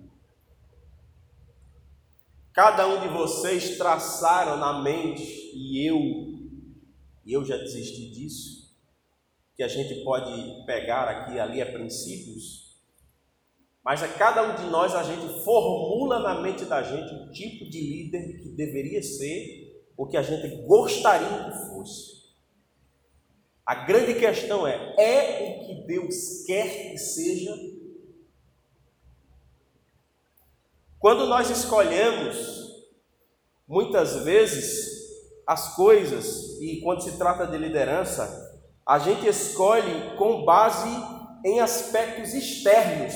Cada 2.53 2.87
um 2.87 3.01
de 3.01 3.09
vocês 3.09 3.77
traçaram 3.77 4.57
na 4.57 4.81
mente, 4.81 5.23
e 5.55 5.85
eu, 5.87 5.99
e 7.25 7.33
eu 7.33 7.45
já 7.45 7.57
desisti 7.57 8.11
disso, 8.11 8.77
que 9.57 9.63
a 9.63 9.69
gente 9.69 10.03
pode 10.05 10.65
pegar 10.65 11.09
aqui 11.09 11.35
e 11.35 11.41
ali 11.41 11.61
a 11.61 11.67
princípios, 11.67 12.69
mas 13.85 14.03
a 14.03 14.09
cada 14.09 14.43
um 14.43 14.55
de 14.55 14.71
nós 14.71 14.95
a 14.95 15.03
gente 15.03 15.43
formula 15.43 16.21
na 16.21 16.41
mente 16.41 16.65
da 16.65 16.83
gente 16.83 17.13
o 17.15 17.31
tipo 17.33 17.69
de 17.69 17.81
líder 17.81 18.41
que 18.41 18.51
deveria 18.51 19.03
ser, 19.03 19.83
o 19.97 20.07
que 20.07 20.17
a 20.17 20.23
gente 20.23 20.63
gostaria 20.67 21.51
que 21.51 21.69
fosse. 21.69 22.18
A 23.69 23.75
grande 23.75 24.15
questão 24.15 24.67
é: 24.67 24.95
é 24.97 25.61
o 25.61 25.67
que 25.67 25.87
Deus 25.87 26.43
quer 26.47 26.91
que 26.91 26.97
seja? 26.97 27.55
Quando 30.99 31.27
nós 31.27 31.51
escolhemos, 31.51 32.89
muitas 33.69 34.25
vezes, 34.25 34.89
as 35.47 35.77
coisas, 35.77 36.59
e 36.63 36.81
quando 36.81 37.03
se 37.03 37.19
trata 37.19 37.47
de 37.47 37.59
liderança, 37.59 38.59
a 38.87 38.99
gente 38.99 39.29
escolhe 39.29 40.17
com 40.17 40.47
base 40.47 40.89
em 41.45 41.61
aspectos 41.61 42.33
externos. 42.33 43.13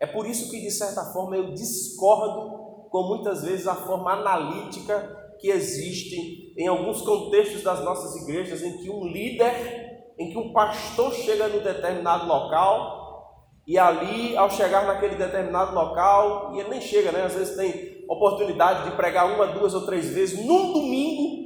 É 0.00 0.06
por 0.06 0.26
isso 0.26 0.50
que, 0.50 0.60
de 0.60 0.70
certa 0.72 1.12
forma, 1.12 1.36
eu 1.36 1.54
discordo 1.54 2.88
com 2.90 3.04
muitas 3.04 3.44
vezes 3.44 3.68
a 3.68 3.76
forma 3.76 4.14
analítica 4.14 5.21
que 5.42 5.50
existe 5.50 6.54
em 6.56 6.68
alguns 6.68 7.02
contextos 7.02 7.64
das 7.64 7.84
nossas 7.84 8.14
igrejas, 8.22 8.62
em 8.62 8.78
que 8.78 8.88
um 8.88 9.04
líder, 9.04 10.14
em 10.16 10.30
que 10.30 10.38
um 10.38 10.52
pastor 10.52 11.12
chega 11.12 11.48
no 11.48 11.60
determinado 11.60 12.26
local 12.28 13.58
e 13.66 13.76
ali, 13.76 14.36
ao 14.36 14.48
chegar 14.48 14.86
naquele 14.86 15.16
determinado 15.16 15.74
local, 15.74 16.54
e 16.54 16.60
ele 16.60 16.70
nem 16.70 16.80
chega, 16.80 17.10
né? 17.10 17.24
Às 17.24 17.34
vezes 17.34 17.56
tem 17.56 18.04
oportunidade 18.08 18.88
de 18.88 18.96
pregar 18.96 19.34
uma, 19.34 19.48
duas 19.48 19.74
ou 19.74 19.84
três 19.84 20.10
vezes 20.10 20.46
num 20.46 20.72
domingo 20.72 21.42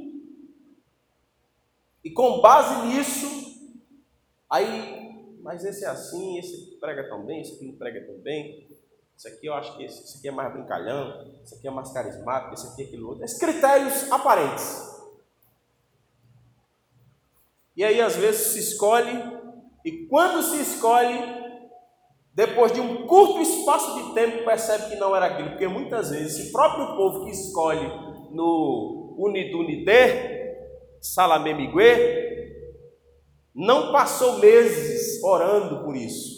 e 2.03 2.11
com 2.11 2.39
base 2.39 2.87
nisso, 2.87 3.25
aí, 4.47 5.39
mas 5.41 5.65
esse 5.65 5.83
é 5.83 5.87
assim, 5.87 6.37
esse 6.37 6.77
prega 6.79 7.09
tão 7.09 7.25
bem, 7.25 7.41
esse 7.41 7.65
não 7.65 7.75
prega 7.75 8.05
tão 8.05 8.19
bem. 8.19 8.67
Esse 9.17 9.27
aqui 9.29 9.47
eu 9.47 9.53
acho 9.55 9.75
que 9.75 9.83
esse, 9.83 10.03
esse 10.03 10.19
aqui 10.19 10.27
é 10.27 10.31
mais 10.31 10.53
brincalhão, 10.53 11.25
esse 11.43 11.55
aqui 11.55 11.67
é 11.67 11.71
mais 11.71 11.91
carismático, 11.91 12.53
esse 12.53 12.67
aqui 12.67 12.83
é 12.83 12.85
aquilo 12.85 13.09
outro. 13.09 13.25
Esses 13.25 13.39
critérios 13.39 14.11
aparentes. 14.11 14.95
E 17.75 17.83
aí 17.83 17.99
às 17.99 18.15
vezes 18.15 18.53
se 18.53 18.59
escolhe, 18.59 19.11
e 19.83 20.05
quando 20.05 20.43
se 20.43 20.61
escolhe, 20.61 21.19
depois 22.33 22.71
de 22.71 22.79
um 22.79 23.07
curto 23.07 23.41
espaço 23.41 23.95
de 23.95 24.13
tempo, 24.13 24.45
percebe 24.45 24.89
que 24.89 24.95
não 24.97 25.15
era 25.15 25.25
aquilo, 25.25 25.49
porque 25.49 25.67
muitas 25.67 26.11
vezes 26.11 26.49
o 26.49 26.51
próprio 26.51 26.95
povo 26.95 27.25
que 27.25 27.31
escolhe 27.31 27.87
no 28.31 29.15
Unidunité 29.17 30.37
Salamé 31.01 31.53
Miguel, 31.53 31.97
não 33.55 33.91
passou 33.91 34.37
meses 34.37 35.23
orando 35.23 35.83
por 35.83 35.95
isso. 35.95 36.36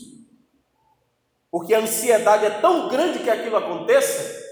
Porque 1.51 1.73
a 1.73 1.79
ansiedade 1.79 2.45
é 2.45 2.61
tão 2.61 2.89
grande 2.89 3.19
que 3.19 3.29
aquilo 3.29 3.57
aconteça, 3.57 4.47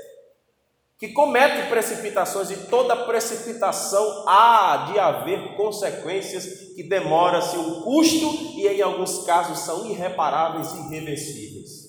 que 0.98 1.10
comete 1.10 1.70
precipitações 1.70 2.50
e 2.50 2.68
toda 2.70 3.06
precipitação 3.06 4.28
há 4.28 4.90
de 4.92 4.98
haver 4.98 5.56
consequências 5.56 6.74
que 6.76 6.82
demora-se 6.82 7.56
um 7.56 7.82
custo 7.82 8.26
e 8.58 8.68
em 8.68 8.82
alguns 8.82 9.24
casos 9.26 9.60
são 9.60 9.86
irreparáveis 9.86 10.74
e 10.74 10.78
irreversíveis. 10.88 11.88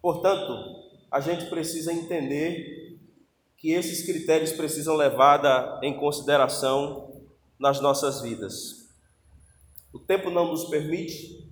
Portanto, 0.00 0.52
a 1.12 1.20
gente 1.20 1.46
precisa 1.46 1.92
entender 1.92 2.98
que 3.56 3.70
esses 3.70 4.04
critérios 4.04 4.50
precisam 4.50 4.96
levada 4.96 5.78
em 5.80 5.96
consideração 5.96 7.11
nas 7.62 7.80
nossas 7.80 8.20
vidas. 8.20 8.88
O 9.94 9.98
tempo 10.00 10.30
não 10.30 10.48
nos 10.48 10.64
permite, 10.64 11.48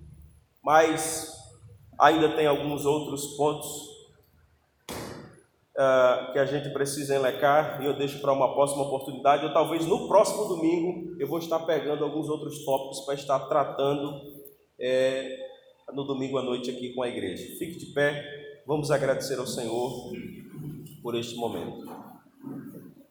mas 0.61 1.31
ainda 1.97 2.35
tem 2.35 2.45
alguns 2.45 2.85
outros 2.85 3.37
pontos 3.37 3.67
uh, 4.89 6.33
que 6.33 6.39
a 6.39 6.45
gente 6.45 6.69
precisa 6.73 7.15
enlecar 7.15 7.81
e 7.81 7.85
eu 7.85 7.93
deixo 7.97 8.19
para 8.19 8.33
uma 8.33 8.53
próxima 8.53 8.83
oportunidade, 8.83 9.45
ou 9.45 9.53
talvez 9.53 9.85
no 9.85 10.09
próximo 10.09 10.49
domingo 10.49 11.15
eu 11.17 11.27
vou 11.27 11.39
estar 11.39 11.59
pegando 11.59 12.03
alguns 12.03 12.27
outros 12.27 12.65
tópicos 12.65 13.05
para 13.05 13.13
estar 13.13 13.39
tratando 13.47 14.21
é, 14.77 15.37
no 15.93 16.03
domingo 16.03 16.37
à 16.37 16.43
noite 16.43 16.69
aqui 16.69 16.93
com 16.93 17.03
a 17.03 17.07
igreja. 17.07 17.57
Fique 17.57 17.79
de 17.79 17.85
pé. 17.93 18.61
Vamos 18.67 18.91
agradecer 18.91 19.39
ao 19.39 19.47
Senhor 19.47 20.11
por 21.01 21.15
este 21.15 21.37
momento. 21.37 21.89